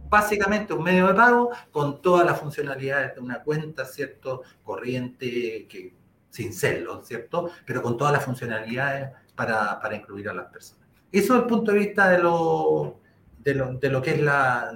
básicamente 0.08 0.72
un 0.72 0.82
medio 0.82 1.08
de 1.08 1.14
pago 1.14 1.50
con 1.70 2.00
todas 2.00 2.26
las 2.26 2.40
funcionalidades 2.40 3.14
de 3.14 3.20
una 3.20 3.42
cuenta, 3.42 3.84
¿cierto? 3.84 4.42
Corriente, 4.62 5.66
que, 5.68 5.94
sin 6.30 6.52
serlo, 6.52 7.02
¿cierto? 7.04 7.50
Pero 7.64 7.82
con 7.82 7.96
todas 7.96 8.12
las 8.12 8.24
funcionalidades 8.24 9.10
para, 9.34 9.80
para 9.80 9.96
incluir 9.96 10.28
a 10.28 10.34
las 10.34 10.46
personas. 10.46 10.86
Eso 11.12 11.34
es 11.34 11.40
el 11.40 11.46
punto 11.46 11.72
de 11.72 11.78
vista 11.78 12.08
de 12.10 12.18
lo, 12.18 13.00
de 13.38 13.54
lo, 13.54 13.74
de 13.74 13.88
lo 13.90 14.02
que 14.02 14.10
es 14.12 14.20
la, 14.20 14.72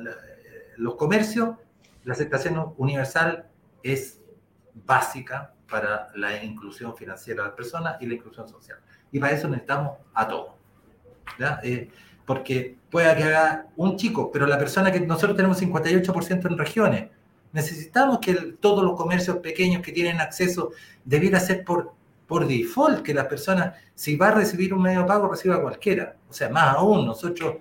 los 0.77 0.95
comercios. 0.97 1.57
La 2.05 2.15
aceptación 2.15 2.75
universal 2.79 3.47
es 3.83 4.21
básica 4.75 5.53
para 5.69 6.09
la 6.15 6.43
inclusión 6.43 6.97
financiera 6.97 7.43
de 7.43 7.49
las 7.49 7.57
personas 7.57 8.01
y 8.01 8.07
la 8.07 8.15
inclusión 8.15 8.49
social. 8.49 8.79
Y 9.13 9.19
para 9.19 9.35
eso 9.35 9.49
necesitamos 9.49 9.99
a 10.15 10.27
todos. 10.27 10.53
¿ya? 11.39 11.61
Eh, 11.63 11.91
porque 12.31 12.77
pueda 12.93 13.17
que 13.17 13.25
haga 13.25 13.67
un 13.75 13.97
chico, 13.97 14.31
pero 14.31 14.47
la 14.47 14.57
persona 14.57 14.93
que 14.93 15.01
nosotros 15.01 15.37
tenemos 15.37 15.61
58% 15.61 16.49
en 16.49 16.59
regiones, 16.59 17.09
necesitamos 17.53 18.21
que 18.21 18.33
todos 18.61 18.85
los 18.85 18.95
comercios 18.95 19.39
pequeños 19.39 19.83
que 19.83 19.91
tienen 19.91 20.21
acceso 20.21 20.71
debiera 21.05 21.41
ser 21.41 21.65
por, 21.65 21.93
por 22.29 22.47
default, 22.47 23.03
que 23.03 23.15
la 23.15 23.27
persona, 23.27 23.75
si 23.97 24.15
va 24.15 24.29
a 24.29 24.31
recibir 24.31 24.73
un 24.73 24.81
medio 24.81 25.05
pago, 25.07 25.29
reciba 25.29 25.61
cualquiera. 25.61 26.15
O 26.29 26.33
sea, 26.33 26.49
más 26.51 26.77
aún, 26.77 27.05
nosotros, 27.05 27.57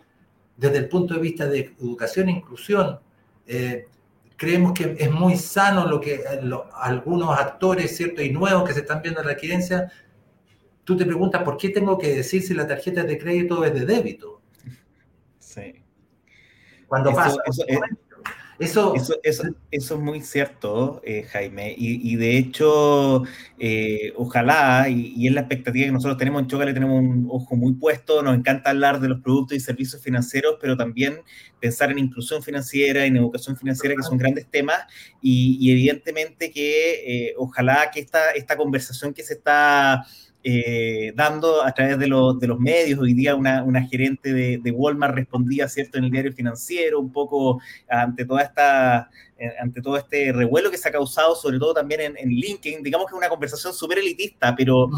desde 0.55 0.77
el 0.77 0.87
punto 0.87 1.15
de 1.15 1.19
vista 1.19 1.47
de 1.47 1.73
educación 1.79 2.29
e 2.29 2.33
inclusión, 2.33 2.99
eh, 3.47 3.87
creemos 4.35 4.73
que 4.73 4.95
es 4.99 5.09
muy 5.09 5.35
sano 5.35 5.87
lo 5.87 5.99
que 5.99 6.21
algunos 6.75 7.39
actores, 7.39 7.97
¿cierto? 7.97 8.21
Y 8.21 8.29
nuevos 8.29 8.67
que 8.67 8.75
se 8.75 8.81
están 8.81 9.01
viendo 9.01 9.21
en 9.21 9.25
la 9.25 9.33
adquirencia, 9.33 9.91
tú 10.83 10.95
te 10.95 11.07
preguntas, 11.07 11.41
¿por 11.41 11.57
qué 11.57 11.69
tengo 11.69 11.97
que 11.97 12.17
decir 12.17 12.43
si 12.43 12.53
la 12.53 12.67
tarjeta 12.67 13.01
de 13.01 13.17
crédito 13.17 13.65
es 13.65 13.73
de 13.73 13.87
débito? 13.87 14.38
Sí. 15.49 15.73
Cuando 16.87 17.11
pasa. 17.11 17.37
Eso, 18.59 18.93
eso, 18.93 19.15
eso, 19.23 19.43
eso, 19.71 19.95
es 19.95 20.01
muy 20.01 20.19
cierto, 20.19 21.01
eh, 21.05 21.23
Jaime, 21.23 21.73
y, 21.77 22.17
de 22.17 22.37
hecho, 22.37 23.23
eh, 23.57 24.11
ojalá, 24.17 24.89
y, 24.89 25.25
es 25.25 25.33
la 25.33 25.39
expectativa 25.41 25.85
que 25.85 25.93
nosotros 25.93 26.17
tenemos 26.17 26.41
en 26.41 26.59
le 26.59 26.73
tenemos 26.73 26.99
un 26.99 27.27
ojo 27.31 27.55
muy 27.55 27.71
puesto, 27.75 28.21
nos 28.21 28.35
encanta 28.37 28.71
hablar 28.71 28.99
de 28.99 29.07
los 29.07 29.21
productos 29.21 29.55
y 29.55 29.61
servicios 29.61 30.03
financieros, 30.03 30.57
pero 30.59 30.75
también 30.75 31.21
pensar 31.61 31.89
en 31.89 31.99
inclusión 31.99 32.43
financiera, 32.43 33.05
en 33.05 33.15
educación 33.15 33.55
financiera, 33.55 33.95
que 33.95 34.03
son 34.03 34.17
grandes 34.17 34.45
temas, 34.51 34.79
y, 35.21 35.71
evidentemente 35.71 36.51
que 36.51 37.29
eh, 37.29 37.33
ojalá 37.37 37.89
que 37.91 38.01
esta, 38.01 38.31
esta 38.31 38.57
conversación 38.57 39.13
que 39.13 39.23
se 39.23 39.35
está 39.35 40.05
eh, 40.43 41.11
dando 41.15 41.63
a 41.63 41.71
través 41.73 41.97
de, 41.99 42.05
de, 42.05 42.47
los 42.47 42.59
medios. 42.59 42.99
Hoy 42.99 43.13
día 43.13 43.35
una, 43.35 43.63
una 43.63 43.81
gerente 43.83 44.33
de, 44.33 44.57
de, 44.57 44.71
Walmart 44.71 45.15
respondía, 45.15 45.67
¿cierto?, 45.67 45.97
en 45.97 46.05
el 46.05 46.11
diario 46.11 46.31
financiero, 46.31 46.99
un 46.99 47.11
poco 47.11 47.61
ante 47.89 48.25
toda 48.25 48.43
esta 48.43 49.09
ante 49.59 49.81
todo 49.81 49.97
este 49.97 50.31
revuelo 50.31 50.71
que 50.71 50.77
se 50.77 50.89
ha 50.89 50.91
causado, 50.91 51.35
sobre 51.35 51.59
todo 51.59 51.73
también 51.73 52.01
en, 52.01 52.17
en 52.17 52.29
LinkedIn, 52.29 52.83
digamos 52.83 53.07
que 53.07 53.13
es 53.13 53.17
una 53.17 53.29
conversación 53.29 53.73
súper 53.73 53.99
elitista, 53.99 54.55
pero 54.55 54.89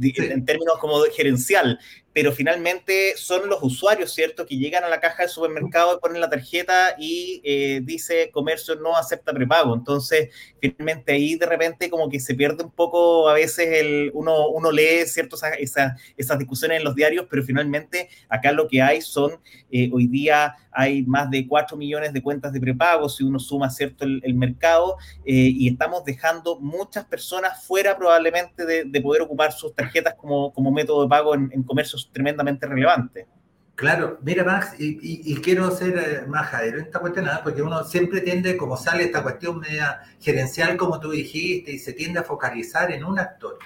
en 0.00 0.44
términos 0.44 0.78
como 0.78 1.00
gerencial, 1.14 1.78
pero 2.12 2.32
finalmente 2.32 3.12
son 3.16 3.48
los 3.48 3.62
usuarios, 3.62 4.12
¿cierto?, 4.12 4.46
que 4.46 4.56
llegan 4.56 4.82
a 4.82 4.88
la 4.88 5.00
caja 5.00 5.22
del 5.22 5.30
supermercado 5.30 5.96
y 5.96 6.00
ponen 6.00 6.20
la 6.20 6.28
tarjeta 6.28 6.96
y 6.98 7.40
eh, 7.44 7.80
dice 7.84 8.30
comercio 8.32 8.76
no 8.76 8.96
acepta 8.96 9.32
prepago. 9.32 9.74
Entonces, 9.74 10.30
finalmente 10.60 11.12
ahí 11.12 11.36
de 11.36 11.46
repente 11.46 11.90
como 11.90 12.08
que 12.08 12.18
se 12.18 12.34
pierde 12.34 12.64
un 12.64 12.70
poco, 12.70 13.28
a 13.28 13.34
veces 13.34 13.68
el, 13.68 14.10
uno, 14.14 14.48
uno 14.48 14.72
lee, 14.72 15.06
¿cierto?, 15.06 15.36
esas, 15.36 15.92
esas 16.16 16.38
discusiones 16.38 16.78
en 16.78 16.84
los 16.84 16.94
diarios, 16.94 17.26
pero 17.30 17.42
finalmente 17.42 18.08
acá 18.28 18.52
lo 18.52 18.66
que 18.66 18.82
hay 18.82 19.00
son, 19.00 19.40
eh, 19.70 19.90
hoy 19.92 20.06
día 20.06 20.56
hay 20.72 21.02
más 21.02 21.30
de 21.30 21.46
4 21.46 21.76
millones 21.76 22.12
de 22.12 22.22
cuentas 22.22 22.52
de 22.52 22.60
prepago, 22.60 23.08
si 23.08 23.24
uno 23.24 23.38
suma, 23.38 23.70
¿cierto?, 23.70 23.87
el, 24.00 24.34
mercado, 24.34 24.96
eh, 25.24 25.32
y 25.32 25.68
estamos 25.68 26.04
dejando 26.04 26.58
muchas 26.60 27.04
personas 27.04 27.64
fuera 27.64 27.96
probablemente 27.96 28.64
de, 28.64 28.84
de 28.84 29.00
poder 29.00 29.22
ocupar 29.22 29.52
sus 29.52 29.74
tarjetas 29.74 30.14
como, 30.14 30.52
como 30.52 30.70
método 30.70 31.02
de 31.02 31.08
pago 31.08 31.34
en, 31.34 31.62
comercios 31.62 32.10
tremendamente 32.12 32.66
relevantes. 32.66 33.26
Claro, 33.74 34.18
mira 34.22 34.42
Max, 34.42 34.74
y, 34.78 35.36
quiero 35.36 35.70
ser 35.70 35.96
eh, 35.98 36.26
más 36.26 36.48
jadero 36.48 36.78
en 36.78 36.86
esta 36.86 36.98
cuestión, 36.98 37.26
¿no? 37.26 37.30
porque 37.44 37.62
uno 37.62 37.84
siempre 37.84 38.20
tiende, 38.22 38.56
como 38.56 38.76
sale 38.76 39.04
esta 39.04 39.22
cuestión 39.22 39.60
media 39.60 40.00
gerencial, 40.20 40.76
como 40.76 40.98
tú 40.98 41.10
dijiste, 41.12 41.70
y 41.70 41.78
se 41.78 41.92
tiende 41.92 42.18
a 42.18 42.24
focalizar 42.24 42.90
en 42.90 43.04
un 43.04 43.20
actor. 43.20 43.56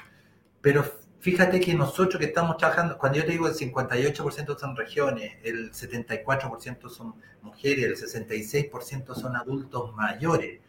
Pero 0.61 0.85
fíjate 1.23 1.61
que 1.61 1.73
nosotros 1.73 2.19
que 2.19 2.27
estamos 2.27 2.57
trabajando, 2.57 2.99
cuando 2.99 3.19
yo 3.19 3.25
te 3.25 3.31
digo 3.31 3.47
el 3.47 3.55
58% 3.55 4.59
son 4.59 4.77
regiones, 4.77 5.37
el 5.45 5.71
74% 5.71 6.91
son 6.91 7.15
mujeres, 7.43 8.03
el 8.03 8.25
66% 8.25 9.15
son 9.15 9.37
adultos 9.37 9.95
mayores, 9.95 10.61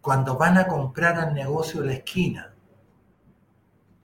cuando 0.00 0.38
van 0.38 0.56
a 0.56 0.68
comprar 0.68 1.18
al 1.18 1.34
negocio 1.34 1.80
de 1.80 1.86
la 1.88 1.92
esquina, 1.94 2.54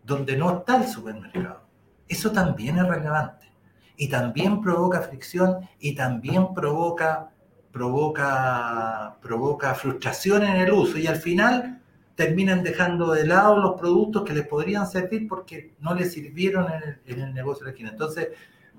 donde 0.02 0.36
no 0.36 0.58
está 0.58 0.78
el 0.78 0.88
supermercado. 0.88 1.62
Eso 2.08 2.32
también 2.32 2.78
es 2.78 2.86
relevante. 2.88 3.52
Y 3.96 4.08
también 4.08 4.60
provoca 4.60 5.00
fricción 5.00 5.60
y 5.78 5.94
también 5.94 6.52
provoca, 6.52 7.30
provoca, 7.70 9.16
provoca 9.22 9.74
frustración 9.76 10.42
en 10.42 10.56
el 10.56 10.72
uso. 10.72 10.98
Y 10.98 11.06
al 11.06 11.16
final 11.16 11.83
terminan 12.14 12.62
dejando 12.62 13.12
de 13.12 13.26
lado 13.26 13.58
los 13.58 13.80
productos 13.80 14.22
que 14.22 14.32
les 14.32 14.46
podrían 14.46 14.86
servir 14.86 15.26
porque 15.28 15.74
no 15.80 15.94
les 15.94 16.12
sirvieron 16.12 16.66
en 17.06 17.20
el, 17.20 17.34
negocio 17.34 17.64
de 17.64 17.64
la 17.64 17.70
esquina. 17.70 17.90
Entonces, 17.90 18.28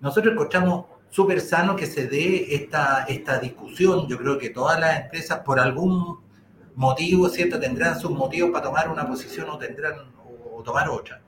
nosotros 0.01 0.33
escuchamos 0.33 0.85
súper 1.09 1.41
sano 1.41 1.75
que 1.75 1.85
se 1.85 2.07
dé 2.07 2.55
esta, 2.55 3.05
esta 3.05 3.39
discusión. 3.39 4.07
Yo 4.07 4.17
creo 4.17 4.37
que 4.37 4.49
todas 4.49 4.79
las 4.79 5.01
empresas, 5.01 5.39
por 5.39 5.59
algún 5.59 6.19
motivo, 6.75 7.29
¿cierto? 7.29 7.59
Tendrán 7.59 7.99
sus 7.99 8.11
motivos 8.11 8.51
para 8.51 8.65
tomar 8.65 8.89
una 8.89 9.07
posición 9.07 9.49
o 9.49 9.57
tendrán 9.57 10.15
tomar 10.63 10.89
otra. 10.89 11.21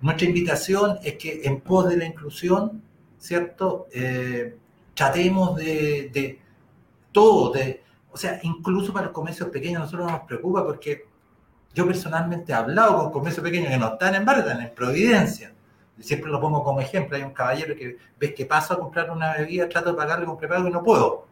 Nuestra 0.00 0.26
invitación 0.26 0.98
es 1.02 1.14
que 1.14 1.42
en 1.44 1.60
pos 1.60 1.88
de 1.88 1.96
la 1.96 2.06
inclusión, 2.06 2.82
¿cierto? 3.18 3.88
Eh, 3.92 4.56
tratemos 4.94 5.56
de, 5.56 6.38
todo, 7.12 7.52
de, 7.52 7.82
o 8.10 8.16
sea, 8.16 8.40
incluso 8.42 8.92
para 8.92 9.06
los 9.06 9.14
comercios 9.14 9.48
pequeños 9.50 9.82
nosotros 9.82 10.10
nos 10.10 10.20
preocupa 10.22 10.64
porque 10.64 11.06
yo 11.74 11.86
personalmente 11.86 12.52
he 12.52 12.54
hablado 12.54 12.96
con 12.96 13.12
comercios 13.12 13.44
pequeños 13.44 13.70
que 13.70 13.78
no 13.78 13.94
están 13.94 14.14
en 14.14 14.24
Barton, 14.24 14.60
en 14.60 14.74
Providencia. 14.74 15.52
Siempre 16.00 16.30
lo 16.30 16.40
pongo 16.40 16.62
como 16.64 16.80
ejemplo. 16.80 17.16
Hay 17.16 17.22
un 17.22 17.32
caballero 17.32 17.74
que 17.76 17.98
ves 18.18 18.34
que 18.34 18.46
paso 18.46 18.74
a 18.74 18.78
comprar 18.78 19.10
una 19.10 19.34
bebida, 19.34 19.68
trato 19.68 19.90
de 19.90 19.96
pagarle 19.96 20.26
con 20.26 20.36
prepago 20.36 20.68
y 20.68 20.70
no 20.70 20.82
puedo. 20.82 21.26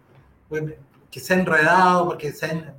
Pues, 0.48 0.74
que 1.10 1.20
se 1.20 1.34
ha 1.34 1.38
enredado, 1.38 2.06
porque 2.06 2.32
se 2.32 2.46
ha, 2.46 2.74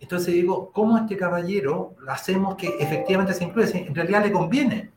entonces 0.00 0.32
digo, 0.32 0.70
¿cómo 0.72 0.96
este 0.96 1.16
caballero 1.16 1.94
hacemos 2.06 2.56
que 2.56 2.76
efectivamente 2.78 3.34
se 3.34 3.44
incluya? 3.44 3.78
En 3.78 3.94
realidad 3.94 4.24
le 4.24 4.32
conviene. 4.32 4.90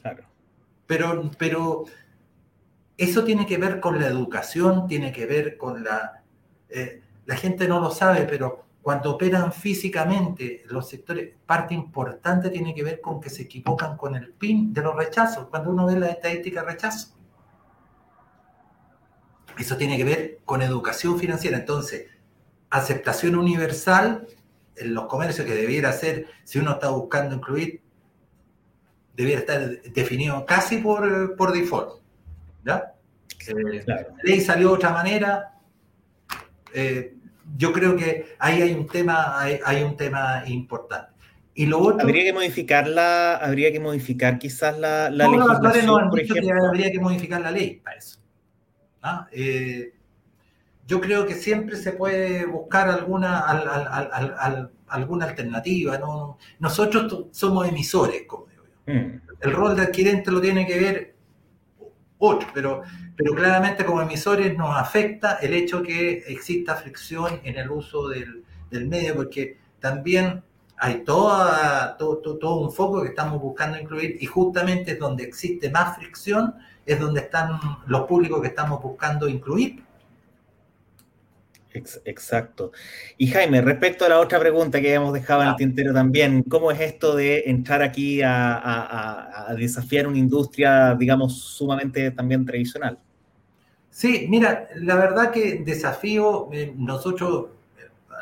Claro. 0.00 0.24
Pero, 0.86 1.30
pero 1.38 1.84
eso 2.98 3.24
tiene 3.24 3.46
que 3.46 3.56
ver 3.56 3.80
con 3.80 3.98
la 3.98 4.06
educación, 4.06 4.86
tiene 4.86 5.12
que 5.12 5.24
ver 5.26 5.56
con 5.56 5.82
la, 5.82 6.22
eh, 6.68 7.02
la 7.24 7.36
gente 7.36 7.66
no 7.66 7.80
lo 7.80 7.90
sabe, 7.90 8.26
pero 8.28 8.64
cuando 8.82 9.12
operan 9.12 9.52
físicamente 9.52 10.64
los 10.66 10.88
sectores, 10.88 11.34
parte 11.46 11.72
importante 11.72 12.50
tiene 12.50 12.74
que 12.74 12.82
ver 12.82 13.00
con 13.00 13.20
que 13.20 13.30
se 13.30 13.42
equivocan 13.42 13.96
con 13.96 14.16
el 14.16 14.32
PIN 14.32 14.74
de 14.74 14.82
los 14.82 14.96
rechazos, 14.96 15.46
cuando 15.48 15.70
uno 15.70 15.86
ve 15.86 15.98
la 15.98 16.08
estadística 16.08 16.62
de 16.62 16.66
rechazo. 16.66 17.14
Eso 19.56 19.76
tiene 19.76 19.96
que 19.96 20.04
ver 20.04 20.40
con 20.44 20.62
educación 20.62 21.18
financiera. 21.18 21.58
Entonces, 21.58 22.06
aceptación 22.70 23.36
universal 23.36 24.26
en 24.74 24.94
los 24.94 25.06
comercios 25.06 25.46
que 25.46 25.54
debiera 25.54 25.92
ser, 25.92 26.26
si 26.42 26.58
uno 26.58 26.72
está 26.72 26.88
buscando 26.88 27.36
incluir, 27.36 27.82
debiera 29.14 29.40
estar 29.40 29.82
definido 29.92 30.44
casi 30.44 30.78
por, 30.78 31.36
por 31.36 31.52
default. 31.52 32.00
¿ya? 32.64 32.94
Eh, 33.46 33.84
la 33.86 34.06
ley 34.24 34.40
salió 34.40 34.68
de 34.68 34.74
otra 34.74 34.92
manera. 34.92 35.54
Eh, 36.74 37.14
yo 37.56 37.72
creo 37.72 37.96
que 37.96 38.34
ahí 38.38 38.62
hay 38.62 38.72
un 38.72 38.86
tema, 38.86 39.40
hay, 39.40 39.82
un 39.82 39.96
tema 39.96 40.42
importante. 40.46 41.12
Y 41.54 41.66
lo 41.66 41.80
otro, 41.80 42.00
habría 42.00 42.24
que 42.24 42.32
modificarla, 42.32 43.36
habría 43.36 43.70
que 43.72 43.80
modificar 43.80 44.38
quizás 44.38 44.78
la, 44.78 45.10
la 45.10 45.26
no, 45.26 45.36
legislación, 45.36 45.86
no, 45.86 46.10
por 46.10 46.20
ejemplo. 46.20 46.66
habría 46.66 46.90
que 46.90 46.98
modificar 46.98 47.40
la 47.42 47.50
ley 47.50 47.80
para 47.84 47.98
eso. 47.98 48.18
¿ah? 49.02 49.26
Eh, 49.32 49.92
yo 50.86 51.00
creo 51.00 51.26
que 51.26 51.34
siempre 51.34 51.76
se 51.76 51.92
puede 51.92 52.46
buscar 52.46 52.88
alguna, 52.88 53.40
alguna 54.88 55.26
alternativa. 55.26 55.98
¿no? 55.98 56.38
Nosotros 56.58 57.26
somos 57.32 57.68
emisores, 57.68 58.22
como 58.26 58.46
digo 58.46 58.64
yo. 58.64 58.94
Mm. 58.94 59.20
El 59.40 59.52
rol 59.52 59.76
de 59.76 59.82
adquirente 59.82 60.30
lo 60.30 60.40
tiene 60.40 60.66
que 60.66 60.78
ver 60.78 61.12
otro, 62.18 62.48
pero, 62.54 62.82
pero 63.22 63.34
claramente 63.34 63.84
como 63.84 64.02
emisores 64.02 64.56
nos 64.56 64.76
afecta 64.76 65.38
el 65.40 65.54
hecho 65.54 65.82
que 65.82 66.24
exista 66.26 66.74
fricción 66.74 67.40
en 67.44 67.56
el 67.56 67.70
uso 67.70 68.08
del, 68.08 68.42
medio, 68.88 69.14
porque 69.14 69.58
también 69.80 70.42
hay 70.78 71.04
toda, 71.04 71.96
todo, 71.98 72.16
todo, 72.18 72.56
un 72.60 72.72
foco 72.72 73.02
que 73.02 73.10
estamos 73.10 73.40
buscando 73.40 73.78
incluir 73.78 74.16
y 74.18 74.26
justamente 74.26 74.92
es 74.92 74.98
donde 74.98 75.24
existe 75.24 75.70
más 75.70 75.96
fricción, 75.96 76.54
es 76.86 76.98
donde 76.98 77.20
están 77.20 77.60
los 77.86 78.06
públicos 78.08 78.40
que 78.40 78.48
estamos 78.48 78.82
buscando 78.82 79.28
incluir. 79.28 79.82
Exacto. 81.74 82.72
Y 83.16 83.28
Jaime, 83.28 83.62
respecto 83.62 84.04
a 84.04 84.08
la 84.08 84.20
otra 84.20 84.38
pregunta 84.38 84.80
que 84.80 84.88
habíamos 84.88 85.12
dejado 85.12 85.42
en 85.42 85.48
el 85.48 85.56
tintero 85.56 85.94
también, 85.94 86.42
¿cómo 86.42 86.70
es 86.70 86.80
esto 86.80 87.16
de 87.16 87.44
entrar 87.46 87.82
aquí 87.82 88.20
a, 88.22 89.54
desafiar 89.56 90.06
una 90.06 90.18
industria, 90.18 90.94
digamos, 90.94 91.38
sumamente 91.38 92.10
también 92.10 92.44
tradicional? 92.44 92.98
Sí, 93.92 94.26
mira, 94.28 94.68
la 94.76 94.96
verdad 94.96 95.30
que 95.30 95.58
desafío, 95.58 96.48
eh, 96.50 96.72
nosotros, 96.76 97.50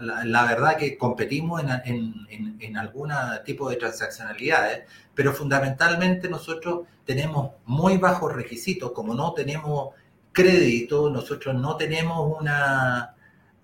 la, 0.01 0.45
verdad 0.45 0.77
que 0.77 0.99
competimos 0.99 1.63
en, 1.85 2.27
en, 2.61 2.77
algún 2.77 3.13
tipo 3.45 3.71
de 3.71 3.77
transaccionalidades, 3.77 4.83
pero 5.15 5.33
fundamentalmente 5.33 6.29
nosotros 6.29 6.89
tenemos 7.05 7.53
muy 7.67 7.99
bajos 7.99 8.33
requisitos, 8.35 8.91
como 8.91 9.15
no 9.15 9.33
tenemos 9.33 9.95
crédito, 10.33 11.09
nosotros 11.09 11.55
no 11.55 11.77
tenemos 11.77 12.37
una 12.41 13.15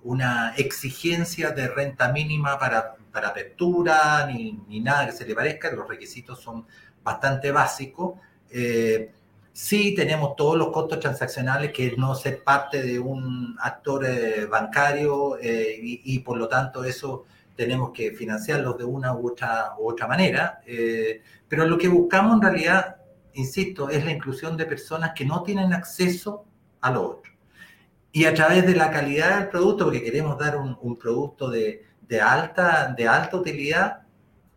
una 0.07 0.55
exigencia 0.57 1.51
de 1.51 1.67
renta 1.67 2.13
mínima 2.13 2.59
para, 2.59 2.95
para 3.13 3.29
apertura, 3.29 4.25
ni, 4.27 4.53
ni, 4.69 4.81
nada 4.81 5.07
que 5.07 5.13
se 5.13 5.27
le 5.27 5.35
parezca, 5.35 5.73
los 5.73 5.89
requisitos 5.89 6.41
son 6.41 6.65
bastante 7.03 7.51
básicos. 7.51 8.21
Eh, 8.51 9.13
sí 9.57 9.95
tenemos 9.95 10.37
todos 10.37 10.59
los 10.59 10.69
costos 10.69 11.01
transaccionales 11.01 11.73
que 11.73 11.95
no 11.97 12.15
ser 12.15 12.45
parte 12.45 12.83
de 12.83 12.99
un 12.99 13.57
actor 13.59 14.05
eh, 14.05 14.45
bancario 14.45 15.39
eh, 15.41 15.79
y, 15.81 16.19
por 16.19 16.37
lo 16.37 16.47
tanto 16.47 16.85
eso 16.85 17.25
tenemos 17.55 17.91
que 17.91 18.11
financiarlos 18.13 18.77
de 18.77 18.85
una 18.85 19.15
u 19.15 19.29
otra, 19.29 19.73
u 19.79 19.89
otra 19.89 20.07
manera. 20.07 20.61
pero 21.49 21.65
lo 21.67 21.79
que 21.79 21.89
buscamos 21.89 22.35
en 22.35 22.43
realidad, 22.43 22.97
insisto, 23.33 23.89
es 23.89 24.05
la 24.05 24.11
inclusión 24.11 24.59
de 24.59 24.67
personas 24.67 25.13
que 25.15 25.25
no 25.25 25.43
tienen 25.43 25.73
acceso 25.73 26.45
a 26.83 26.91
lo 26.91 27.03
otro 27.09 27.33
y 28.13 28.25
a 28.27 28.35
través 28.35 28.67
de 28.67 28.75
la 28.75 28.91
calidad 28.91 29.39
del 29.39 29.49
producto, 29.49 29.85
porque 29.85 30.03
queremos 30.03 30.39
dar 30.39 30.57
un, 30.57 30.97
producto 30.97 31.51
de, 31.51 31.83
alta, 32.23 32.95
de 32.97 33.09
alta 33.09 33.37
utilidad, 33.37 34.03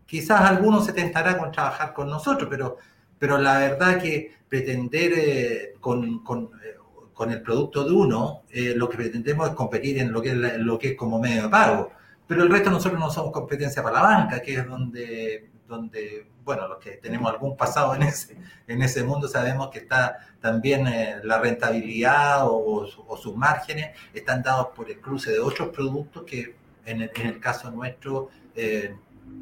quizás 0.06 0.40
algunos 0.42 0.86
se 0.86 0.94
tentará 0.94 1.38
con 1.38 1.52
trabajar 1.52 1.94
con 1.94 2.08
nosotros, 2.08 2.48
pero, 2.50 2.78
pero 3.18 3.38
la 3.38 3.58
verdad 3.58 4.00
que 4.00 4.39
pretender 4.50 5.12
eh, 5.16 5.74
con, 5.80 6.22
eh, 6.26 6.76
con, 7.14 7.30
el 7.30 7.40
producto 7.40 7.84
de 7.84 7.92
uno, 7.92 8.42
eh, 8.50 8.74
lo 8.74 8.88
que 8.88 8.96
pretendemos 8.96 9.48
es 9.48 9.54
competir 9.54 9.98
en 9.98 10.12
lo 10.12 10.20
que 10.20 10.30
es, 10.30 10.58
lo 10.58 10.78
que 10.78 10.88
es 10.88 10.96
como 10.96 11.20
medio 11.20 11.44
de 11.44 11.48
pago. 11.48 11.92
Pero 12.26 12.42
el 12.42 12.50
resto 12.50 12.70
nosotros 12.70 12.98
no 13.00 13.10
somos 13.10 13.32
competencia 13.32 13.82
para 13.82 13.96
la 13.96 14.02
banca, 14.02 14.42
que 14.42 14.54
es 14.54 14.66
donde, 14.66 15.50
donde 15.68 16.26
bueno, 16.44 16.66
los 16.66 16.78
que 16.78 16.92
tenemos 16.92 17.32
algún 17.32 17.56
pasado 17.56 17.94
en 17.94 18.02
ese, 18.02 18.36
en 18.66 18.82
ese 18.82 19.04
mundo 19.04 19.28
sabemos 19.28 19.68
que 19.68 19.78
está 19.80 20.18
también 20.40 20.86
eh, 20.88 21.20
la 21.22 21.38
rentabilidad 21.38 22.40
o, 22.42 22.86
sus 23.16 23.36
márgenes 23.36 23.96
están 24.12 24.42
dados 24.42 24.68
por 24.74 24.90
el 24.90 25.00
cruce 25.00 25.30
de 25.30 25.38
otros 25.38 25.68
productos 25.68 26.24
que 26.24 26.56
en 26.86 27.02
el, 27.02 27.38
caso 27.38 27.70
nuestro 27.70 28.30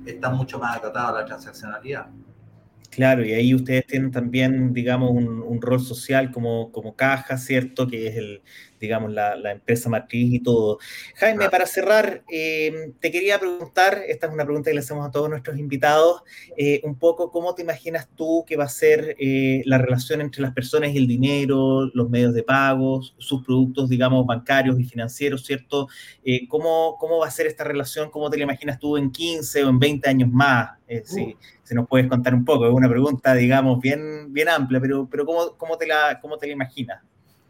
están 0.04 0.36
mucho 0.36 0.58
más 0.58 0.76
acotados 0.76 1.10
a 1.10 1.20
la 1.20 1.24
transaccionalidad. 1.24 2.08
Claro, 2.90 3.24
y 3.24 3.32
ahí 3.32 3.54
ustedes 3.54 3.86
tienen 3.86 4.10
también, 4.10 4.72
digamos, 4.72 5.10
un, 5.10 5.42
un, 5.42 5.60
rol 5.60 5.80
social 5.80 6.30
como, 6.32 6.72
como 6.72 6.96
caja, 6.96 7.36
¿cierto? 7.36 7.86
Que 7.86 8.08
es 8.08 8.16
el, 8.16 8.42
digamos, 8.78 9.12
la, 9.12 9.52
empresa 9.52 9.88
matriz 9.88 10.34
y 10.34 10.40
todo. 10.40 10.78
Jaime, 11.16 11.48
para 11.50 11.66
cerrar, 11.66 12.22
eh, 12.30 12.92
te 13.00 13.10
quería 13.10 13.38
preguntar, 13.38 14.02
esta 14.06 14.26
es 14.26 14.32
una 14.32 14.44
pregunta 14.44 14.70
que 14.70 14.74
le 14.74 14.80
hacemos 14.80 15.06
a 15.06 15.10
todos 15.10 15.28
nuestros 15.28 15.58
invitados, 15.58 16.22
eh, 16.56 16.80
un 16.84 16.98
poco 16.98 17.30
cómo 17.30 17.54
te 17.54 17.62
imaginas 17.62 18.08
tú 18.14 18.44
que 18.46 18.56
va 18.56 18.64
a 18.64 18.68
ser 18.68 19.16
eh, 19.18 19.62
la 19.64 19.78
relación 19.78 20.20
entre 20.20 20.42
las 20.42 20.52
personas 20.52 20.92
y 20.92 20.98
el 20.98 21.06
dinero, 21.06 21.90
los 21.94 22.10
medios 22.10 22.34
de 22.34 22.42
pagos, 22.42 23.14
sus 23.18 23.44
productos, 23.44 23.88
digamos, 23.88 24.26
bancarios 24.26 24.78
y 24.78 24.84
financieros, 24.84 25.44
¿cierto? 25.44 25.88
¿cómo, 26.48 26.96
¿Cómo 26.98 27.18
va 27.18 27.26
a 27.26 27.30
ser 27.30 27.46
esta 27.46 27.64
relación? 27.64 28.10
¿Cómo 28.10 28.28
te 28.28 28.36
la 28.36 28.44
imaginas 28.44 28.78
tú 28.78 28.98
en 28.98 29.10
15 29.10 29.64
o 29.64 29.70
en 29.70 29.78
20 29.78 30.08
años 30.08 30.30
más? 30.30 30.70
si, 31.04 31.22
uh. 31.22 31.74
nos 31.74 31.88
puedes 31.88 32.06
contar 32.08 32.34
un 32.34 32.44
poco, 32.44 32.66
es 32.66 32.72
una 32.72 32.88
pregunta, 32.88 33.34
digamos, 33.34 33.80
bien, 33.80 34.32
bien 34.32 34.48
amplia, 34.48 34.80
pero, 34.80 35.08
pero 35.10 35.24
¿cómo, 35.24 35.56
cómo, 35.56 35.76
te 35.76 35.86
la, 35.86 36.18
¿cómo 36.20 36.36
te 36.38 36.46
la 36.46 36.52
imaginas? 36.52 37.02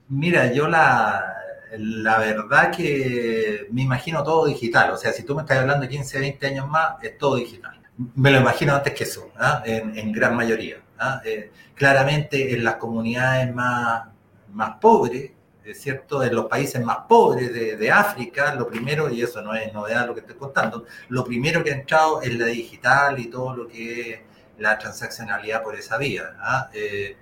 Mira, 0.09 0.53
yo 0.53 0.69
la, 0.69 1.39
la 1.77 2.19
verdad 2.19 2.71
que 2.75 3.67
me 3.71 3.83
imagino 3.83 4.23
todo 4.23 4.47
digital. 4.47 4.91
O 4.91 4.97
sea, 4.97 5.13
si 5.13 5.23
tú 5.25 5.35
me 5.35 5.43
estás 5.43 5.59
hablando 5.59 5.83
de 5.83 5.89
15, 5.89 6.21
20 6.21 6.47
años 6.47 6.69
más, 6.69 7.03
es 7.03 7.19
todo 7.19 7.37
digital. 7.37 7.79
Me 8.15 8.31
lo 8.31 8.39
imagino 8.39 8.75
antes 8.75 8.95
que 8.95 9.05
eso, 9.05 9.31
¿ah? 9.37 9.63
en, 9.65 10.13
gran 10.13 10.37
mayoría. 10.37 10.77
¿ah? 10.99 11.21
Eh, 11.25 11.51
claramente 11.75 12.55
en 12.55 12.65
las 12.65 12.77
comunidades 12.77 13.53
más, 13.55 14.05
más 14.53 14.77
pobres, 14.81 15.33
es 15.65 15.81
cierto, 15.83 16.23
en 16.23 16.35
los 16.35 16.47
países 16.47 16.83
más 16.83 16.99
pobres 17.09 17.53
de, 17.53 17.91
África, 17.91 18.55
lo 18.55 18.67
primero, 18.69 19.11
y 19.11 19.21
eso 19.21 19.43
no 19.43 19.55
es 19.55 19.73
novedad 19.73 20.07
lo 20.07 20.15
que 20.15 20.21
estoy 20.21 20.37
contando, 20.37 20.87
lo 21.09 21.25
primero 21.25 21.63
que 21.63 21.73
ha 21.73 21.75
entrado 21.75 22.23
es 22.23 22.33
la 22.39 22.47
digital 22.47 23.19
y 23.19 23.27
todo 23.27 23.55
lo 23.55 23.69
que 23.69 24.13
es 24.13 24.21
la 24.59 24.79
transaccionalidad 24.79 25.63
por 25.63 25.75
esa 25.75 25.99
vía. 25.99 26.37
¿ah? 26.41 26.71
Eh, 26.73 27.17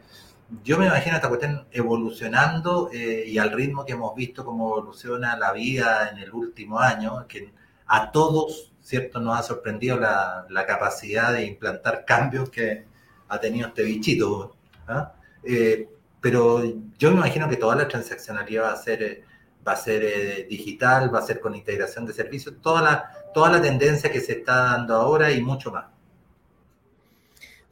yo 0.63 0.79
me 0.79 0.87
imagino 0.87 1.17
esta 1.17 1.29
cuestión 1.29 1.67
evolucionando 1.73 2.91
eh, 2.93 3.25
y 3.27 3.39
al 3.39 3.51
ritmo 3.53 3.85
que 3.85 3.93
hemos 3.93 4.15
visto 4.15 4.45
cómo 4.45 4.77
evoluciona 4.77 5.37
la 5.37 5.53
vida 5.53 6.11
en 6.11 6.19
el 6.19 6.33
último 6.33 6.79
año, 6.79 7.27
que 7.27 7.53
a 7.87 8.13
todos, 8.13 8.73
¿cierto?, 8.81 9.21
nos 9.21 9.39
ha 9.39 9.43
sorprendido 9.43 9.99
la, 9.99 10.47
capacidad 10.67 11.33
de 11.33 11.45
implantar 11.47 12.05
cambios 12.05 12.51
que 12.51 12.87
ha 13.29 13.41
tenido 13.41 13.69
este 13.69 13.83
bichito. 13.83 14.57
¿ah? 14.87 15.15
Eh, 15.43 15.89
pero 16.21 16.63
yo 16.99 17.11
me 17.11 17.17
imagino 17.17 17.49
que 17.49 17.57
toda 17.57 17.77
la 17.77 17.89
transaccionalidad 17.89 18.65
va 18.65 18.73
a 18.73 18.77
ser, 18.77 19.25
va 19.67 19.73
a 19.73 19.77
ser 19.77 20.03
eh, 20.05 20.47
digital, 20.49 21.13
va 21.15 21.21
a 21.21 21.23
ser 21.23 21.41
con 21.41 21.55
integración 21.55 22.07
de 22.07 22.13
servicios, 22.13 22.57
toda 22.63 22.83
la, 22.83 23.11
toda 23.35 23.51
la 23.51 23.61
tendencia 23.61 24.11
que 24.11 24.21
se 24.21 24.33
está 24.33 24.57
dando 24.57 24.95
ahora 24.95 25.31
y 25.33 25.43
mucho 25.43 25.71
más. 25.73 25.87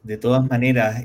De 0.05 0.19
todas 0.19 0.47
maneras. 0.49 1.03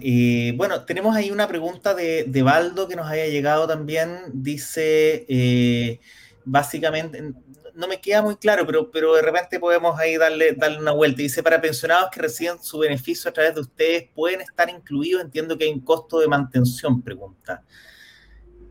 bueno, 0.56 0.84
tenemos 0.84 1.16
ahí 1.16 1.32
una 1.32 1.48
pregunta 1.48 1.94
de, 1.96 2.26
de 2.28 2.44
Baldo 2.44 2.86
que 2.86 2.98
nos 2.98 3.08
haya 3.08 3.28
llegado 3.28 3.66
también. 3.66 4.10
Dice, 4.34 5.26
eh, 5.30 6.02
básicamente, 6.44 7.34
no 7.74 7.88
me 7.88 8.02
queda 8.02 8.22
muy 8.22 8.36
claro, 8.36 8.66
pero, 8.66 8.92
pero 8.92 9.16
de 9.16 9.22
repente 9.22 9.58
podemos 9.58 9.98
ahí 9.98 10.18
darle, 10.18 10.52
darle 10.52 10.80
una 10.80 10.92
vuelta. 10.92 11.22
Dice, 11.22 11.42
para 11.42 11.62
pensionados 11.62 12.12
que 12.12 12.20
reciben 12.20 12.62
su 12.62 12.78
beneficio 12.78 13.30
a 13.30 13.34
través 13.34 13.56
de 13.56 13.62
ustedes, 13.62 14.10
¿pueden 14.14 14.42
estar 14.42 14.70
incluidos? 14.70 15.22
Entiendo 15.22 15.58
que 15.58 15.64
hay 15.64 15.72
un 15.72 15.80
costo 15.80 16.20
de 16.20 16.28
mantención, 16.28 17.02
pregunta. 17.02 17.64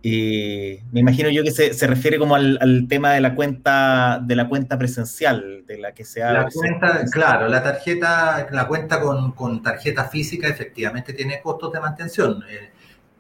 Eh, 0.03 0.85
me 0.93 1.01
imagino 1.01 1.29
yo 1.29 1.43
que 1.43 1.51
se, 1.51 1.87
refiere 1.89 2.19
como 2.19 2.37
al, 2.37 2.87
tema 2.89 3.15
de 3.15 3.21
la 3.21 3.35
cuenta 3.35 4.21
de 4.23 4.37
la 4.37 4.49
cuenta 4.49 4.79
presencial 4.79 5.65
de 5.67 5.77
la 5.77 5.93
que 5.93 6.05
se 6.05 6.23
ha 6.23 6.33
la 6.33 6.49
cuenta 6.49 7.05
claro 7.11 7.49
la 7.49 7.61
tarjeta 7.65 8.47
la 8.53 8.69
cuenta 8.69 9.01
con, 9.01 9.61
tarjeta 9.61 10.05
física 10.05 10.47
efectivamente 10.47 11.13
tiene 11.15 11.41
costos 11.43 11.73
de 11.73 11.81
mantención 11.81 12.45
eh, 12.49 12.71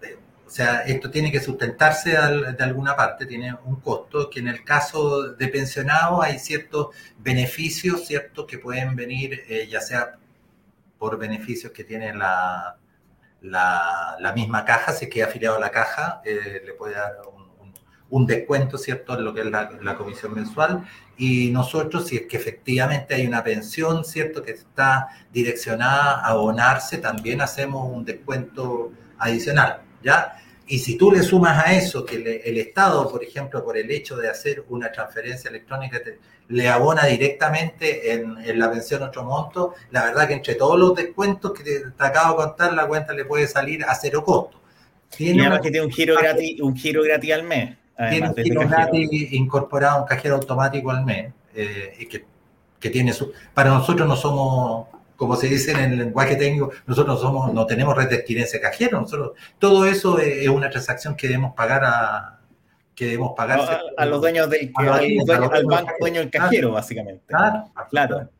eh, 0.02 0.18
O 0.46 0.50
sea, 0.50 0.82
esto 0.82 1.10
tiene 1.10 1.32
que 1.32 1.40
sustentarse 1.40 2.10
de 2.10 2.64
alguna 2.64 2.94
parte, 2.94 3.26
tiene 3.26 3.54
un 3.64 3.80
costo, 3.80 4.30
que 4.30 4.38
en 4.38 4.48
el 4.48 4.62
caso 4.62 5.32
de 5.32 5.48
pensionados 5.48 6.24
hay 6.24 6.38
ciertos 6.38 6.94
beneficios, 7.18 8.06
¿cierto? 8.06 8.46
Que 8.46 8.58
pueden 8.58 8.94
venir, 8.94 9.42
eh, 9.48 9.66
ya 9.68 9.80
sea 9.80 10.16
por 10.98 11.18
beneficios 11.18 11.72
que 11.72 11.84
tiene 11.84 12.14
la, 12.14 12.78
la, 13.42 14.32
misma 14.34 14.64
caja, 14.64 14.92
si 14.92 15.08
queda 15.08 15.26
afiliado 15.26 15.56
a 15.56 15.60
la 15.60 15.70
caja, 15.70 16.20
eh, 16.24 16.62
le 16.64 16.72
puede 16.74 16.94
dar 16.94 17.16
un, 18.10 18.26
descuento, 18.26 18.78
¿cierto?, 18.78 19.18
en 19.18 19.24
lo 19.24 19.34
que 19.34 19.40
es 19.40 19.46
la, 19.46 19.70
la, 19.82 19.96
comisión 19.96 20.34
mensual. 20.34 20.84
Y 21.16 21.50
nosotros, 21.50 22.06
si 22.06 22.16
es 22.16 22.22
que 22.22 22.36
efectivamente 22.36 23.14
hay 23.14 23.26
una 23.26 23.44
pensión, 23.44 24.04
¿cierto?, 24.04 24.42
que 24.42 24.52
está 24.52 25.08
direccionada 25.32 26.20
a 26.20 26.28
abonarse, 26.28 26.98
también 26.98 27.40
hacemos 27.40 27.88
un 27.90 28.04
descuento 28.04 28.92
adicional, 29.18 29.82
¿ya? 30.02 30.38
Y 30.70 30.78
si 30.78 30.98
tú 30.98 31.10
le 31.10 31.22
sumas 31.22 31.66
a 31.66 31.72
eso 31.72 32.04
que 32.04 32.42
el 32.44 32.58
Estado, 32.58 33.10
por 33.10 33.24
ejemplo, 33.24 33.64
por 33.64 33.78
el 33.78 33.90
hecho 33.90 34.16
de 34.16 34.28
hacer 34.28 34.64
una 34.68 34.92
transferencia 34.92 35.48
electrónica, 35.48 35.98
le 36.48 36.68
abona 36.68 37.06
directamente 37.06 38.12
en, 38.12 38.58
la 38.58 38.70
pensión 38.70 39.02
otro 39.02 39.24
monto, 39.24 39.74
la 39.90 40.04
verdad 40.04 40.28
que 40.28 40.34
entre 40.34 40.56
todos 40.56 40.78
los 40.78 40.94
descuentos 40.94 41.52
que 41.52 41.64
te, 41.64 41.84
acabo 41.98 42.32
de 42.32 42.46
contar, 42.48 42.74
la 42.74 42.86
cuenta 42.86 43.14
le 43.14 43.24
puede 43.24 43.46
salir 43.46 43.82
a 43.84 43.94
cero 43.94 44.22
costo. 44.22 44.60
Tiene 45.08 45.38
y 45.38 45.40
además 45.40 45.60
que 45.62 45.70
tiene 45.70 45.86
un 45.86 45.92
giro 45.92 46.16
gratis, 46.16 46.60
un 46.60 46.76
giro 46.76 47.02
gratis 47.02 47.32
al 47.32 47.42
mes. 47.44 47.76
Tiene 48.10 48.28
un 48.28 48.34
giro 48.36 48.68
gratis 48.68 49.32
incorporado, 49.32 50.02
un 50.02 50.06
cajero 50.06 50.34
automático 50.34 50.90
al 50.90 51.02
mes, 51.02 51.32
eh, 51.54 52.06
que 52.78 52.90
tiene 52.90 53.14
su... 53.14 53.32
Para 53.54 53.70
nosotros 53.70 54.06
no 54.06 54.16
somos 54.16 54.86
como 55.18 55.34
se 55.34 55.48
dice 55.48 55.72
en 55.72 55.78
el 55.78 55.98
lenguaje 55.98 56.36
técnico, 56.36 56.70
nosotros 56.86 57.16
no, 57.16 57.20
somos, 57.20 57.52
no 57.52 57.66
tenemos 57.66 57.96
red 57.96 58.08
de 58.08 58.18
adquirencia 58.18 58.60
cajero, 58.60 59.00
nosotros, 59.00 59.32
todo 59.58 59.84
eso 59.84 60.20
es 60.20 60.48
una 60.48 60.70
transacción 60.70 61.16
que 61.16 61.26
debemos 61.26 61.54
pagar 61.56 61.82
a, 61.84 62.38
que 62.94 63.06
debemos 63.06 63.32
pagar 63.36 63.82
a, 63.96 64.06
los 64.06 64.20
dueños 64.20 64.48
del 64.48 64.70
al, 64.76 65.64
banco 65.66 65.92
dueño 65.98 66.20
del 66.20 66.30
cajero, 66.30 66.70
básicamente. 66.70 67.24
Claro, 67.26 67.64
claro. 67.90 68.30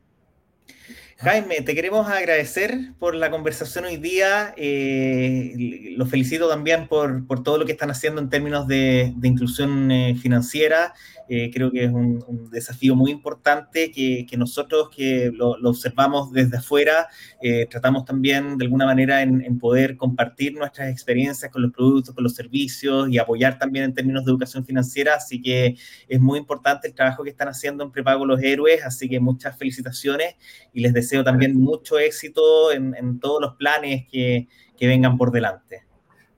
Jaime, 1.19 1.63
te 1.63 1.75
queremos 1.75 2.09
agradecer 2.09 2.93
por 3.01 3.17
la 3.17 3.29
conversación 3.29 3.85
hoy 3.87 3.97
día. 3.97 4.55
Eh, 4.57 5.95
los 5.97 6.09
felicito 6.09 6.49
también 6.49 6.87
por, 6.87 7.27
por, 7.27 7.43
todo 7.43 7.59
lo 7.59 7.67
que 7.67 7.73
están 7.73 7.91
haciendo 7.91 8.21
en 8.21 8.31
términos 8.31 8.69
de, 8.69 9.13
de 9.17 9.27
inclusión 9.27 9.91
eh, 9.91 10.15
financiera. 10.15 10.95
Eh, 11.29 11.51
creo 11.53 11.71
que 11.71 11.85
es 11.85 11.91
un, 11.91 12.49
desafío 12.51 12.95
muy 12.97 13.11
importante 13.11 13.91
que, 13.91 14.27
nosotros 14.39 14.89
que 14.95 15.31
lo, 15.33 15.51
observamos 15.69 16.33
desde 16.33 16.57
afuera, 16.57 17.09
eh, 17.43 17.67
tratamos 17.67 18.05
también 18.05 18.57
de 18.57 18.65
alguna 18.65 18.87
manera 18.87 19.23
en, 19.23 19.59
poder 19.59 19.97
compartir 19.97 20.55
nuestras 20.55 20.89
experiencias 20.91 21.51
con 21.51 21.63
los 21.63 21.73
productos, 21.73 22.15
con 22.15 22.25
los 22.25 22.35
servicios 22.35 23.09
y 23.11 23.19
apoyar 23.19 23.59
también 23.59 23.87
en 23.87 23.95
términos 23.95 24.25
de 24.25 24.31
educación 24.31 24.65
financiera. 24.65 25.15
Así 25.17 25.43
que 25.43 25.77
es 26.09 26.21
muy 26.21 26.39
importante 26.39 26.89
el 26.89 26.95
trabajo 26.95 27.25
que 27.25 27.31
están 27.31 27.49
haciendo 27.49 27.85
en 27.85 27.91
Prepago 27.91 28.25
los 28.25 28.41
Héroes. 28.43 28.85
Así 28.85 29.09
que 29.09 29.21
muchas 29.21 29.57
felicitaciones 29.59 30.37
y 30.73 30.81
les 30.81 30.93
deseo 30.93 31.25
también 31.25 31.59
mucho 31.59 31.99
éxito 31.99 32.73
en, 32.73 33.19
todos 33.21 33.41
los 33.41 33.55
planes 33.57 34.07
que 34.11 34.47
vengan 34.81 35.19
por 35.19 35.33
delante. 35.33 35.88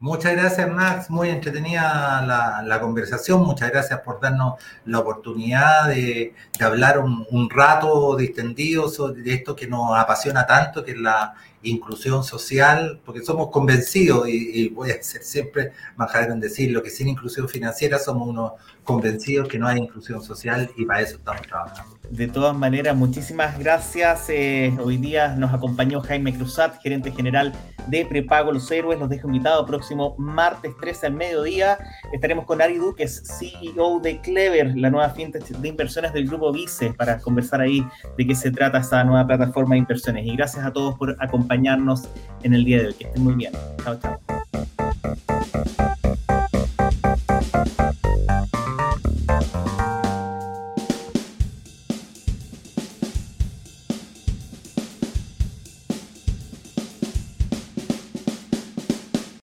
Muchas 0.03 0.32
gracias, 0.32 0.66
Max. 0.72 1.11
Muy 1.11 1.28
entretenida 1.28 2.22
la, 2.64 2.80
conversación. 2.80 3.42
Muchas 3.44 3.70
gracias 3.70 4.01
por 4.01 4.18
darnos 4.18 4.55
la 4.86 4.98
oportunidad 5.01 5.88
de, 5.88 6.34
hablar 6.59 7.01
un, 7.01 7.51
rato 7.51 8.16
distendido 8.16 8.88
sobre 8.88 9.34
esto 9.34 9.55
que 9.55 9.66
nos 9.66 9.98
apasiona 9.98 10.46
tanto, 10.46 10.82
que 10.82 10.92
es 10.92 10.96
la 10.96 11.34
inclusión 11.63 12.25
social, 12.25 13.01
porque 13.05 13.23
somos 13.23 13.51
convencidos, 13.51 14.29
y, 14.29 14.69
voy 14.69 14.91
a 14.91 15.03
ser 15.03 15.23
siempre 15.23 15.73
majadero 15.97 16.33
en 16.33 16.41
decirlo, 16.41 16.83
que 16.83 16.91
sin 16.91 17.09
inclusión 17.09 17.49
financiera 17.49 17.99
somos 17.99 18.29
unos 18.29 18.53
convencidos 18.85 19.49
que 19.49 19.59
no 19.59 19.69
hay 19.69 19.79
inclusión 19.79 20.23
social 20.23 20.71
y 20.77 20.85
para 20.85 21.03
eso 21.03 21.17
estamos 21.17 21.43
trabajando. 21.43 22.01
De 22.11 22.27
todas 22.27 22.57
maneras, 22.57 22.97
muchísimas 22.97 23.57
gracias. 23.57 24.29
Eh, 24.31 24.77
hoy 24.83 24.97
día 24.97 25.37
nos 25.37 25.55
acompañó 25.55 26.01
Jaime 26.01 26.35
Cruzat, 26.35 26.83
gerente 26.83 27.13
general 27.13 27.53
de 27.87 28.05
Prepago 28.05 28.51
Los 28.51 28.69
Héroes. 28.69 28.99
Los 28.99 29.09
dejo 29.09 29.29
invitados 29.29 29.65
próximo 29.65 30.17
martes 30.19 30.73
13 30.81 31.07
al 31.07 31.15
mediodía. 31.15 31.79
Estaremos 32.13 32.47
con 32.47 32.61
Ari 32.61 32.79
Duque, 32.79 33.07
CEO 33.07 34.01
de 34.01 34.21
Clever, 34.21 34.77
la 34.77 34.91
nueva 34.91 35.11
fintech 35.11 35.47
de 35.47 35.69
inversiones 35.69 36.13
del 36.13 36.27
grupo 36.27 36.53
Vice, 36.53 36.93
para 36.95 37.21
conversar 37.21 37.61
ahí 37.61 37.87
de 38.19 38.27
qué 38.27 38.35
se 38.35 38.51
trata 38.51 38.79
esta 38.79 39.05
nueva 39.05 39.25
plataforma 39.25 39.77
de 39.77 39.79
inversiones. 39.79 40.27
Y 40.27 40.35
gracias 40.35 40.67
a 40.67 40.73
todos 40.73 40.97
por 40.99 41.17
acompañarnos 41.51 42.09
en 42.42 42.55
el 42.55 42.64
día 42.64 42.78
de 42.78 42.86
hoy. 42.88 42.94
Que 42.94 43.05
estén 43.05 43.24
muy 43.24 43.34
bien. 43.34 43.53
Chao, 43.82 43.98
chao. 44.01 45.20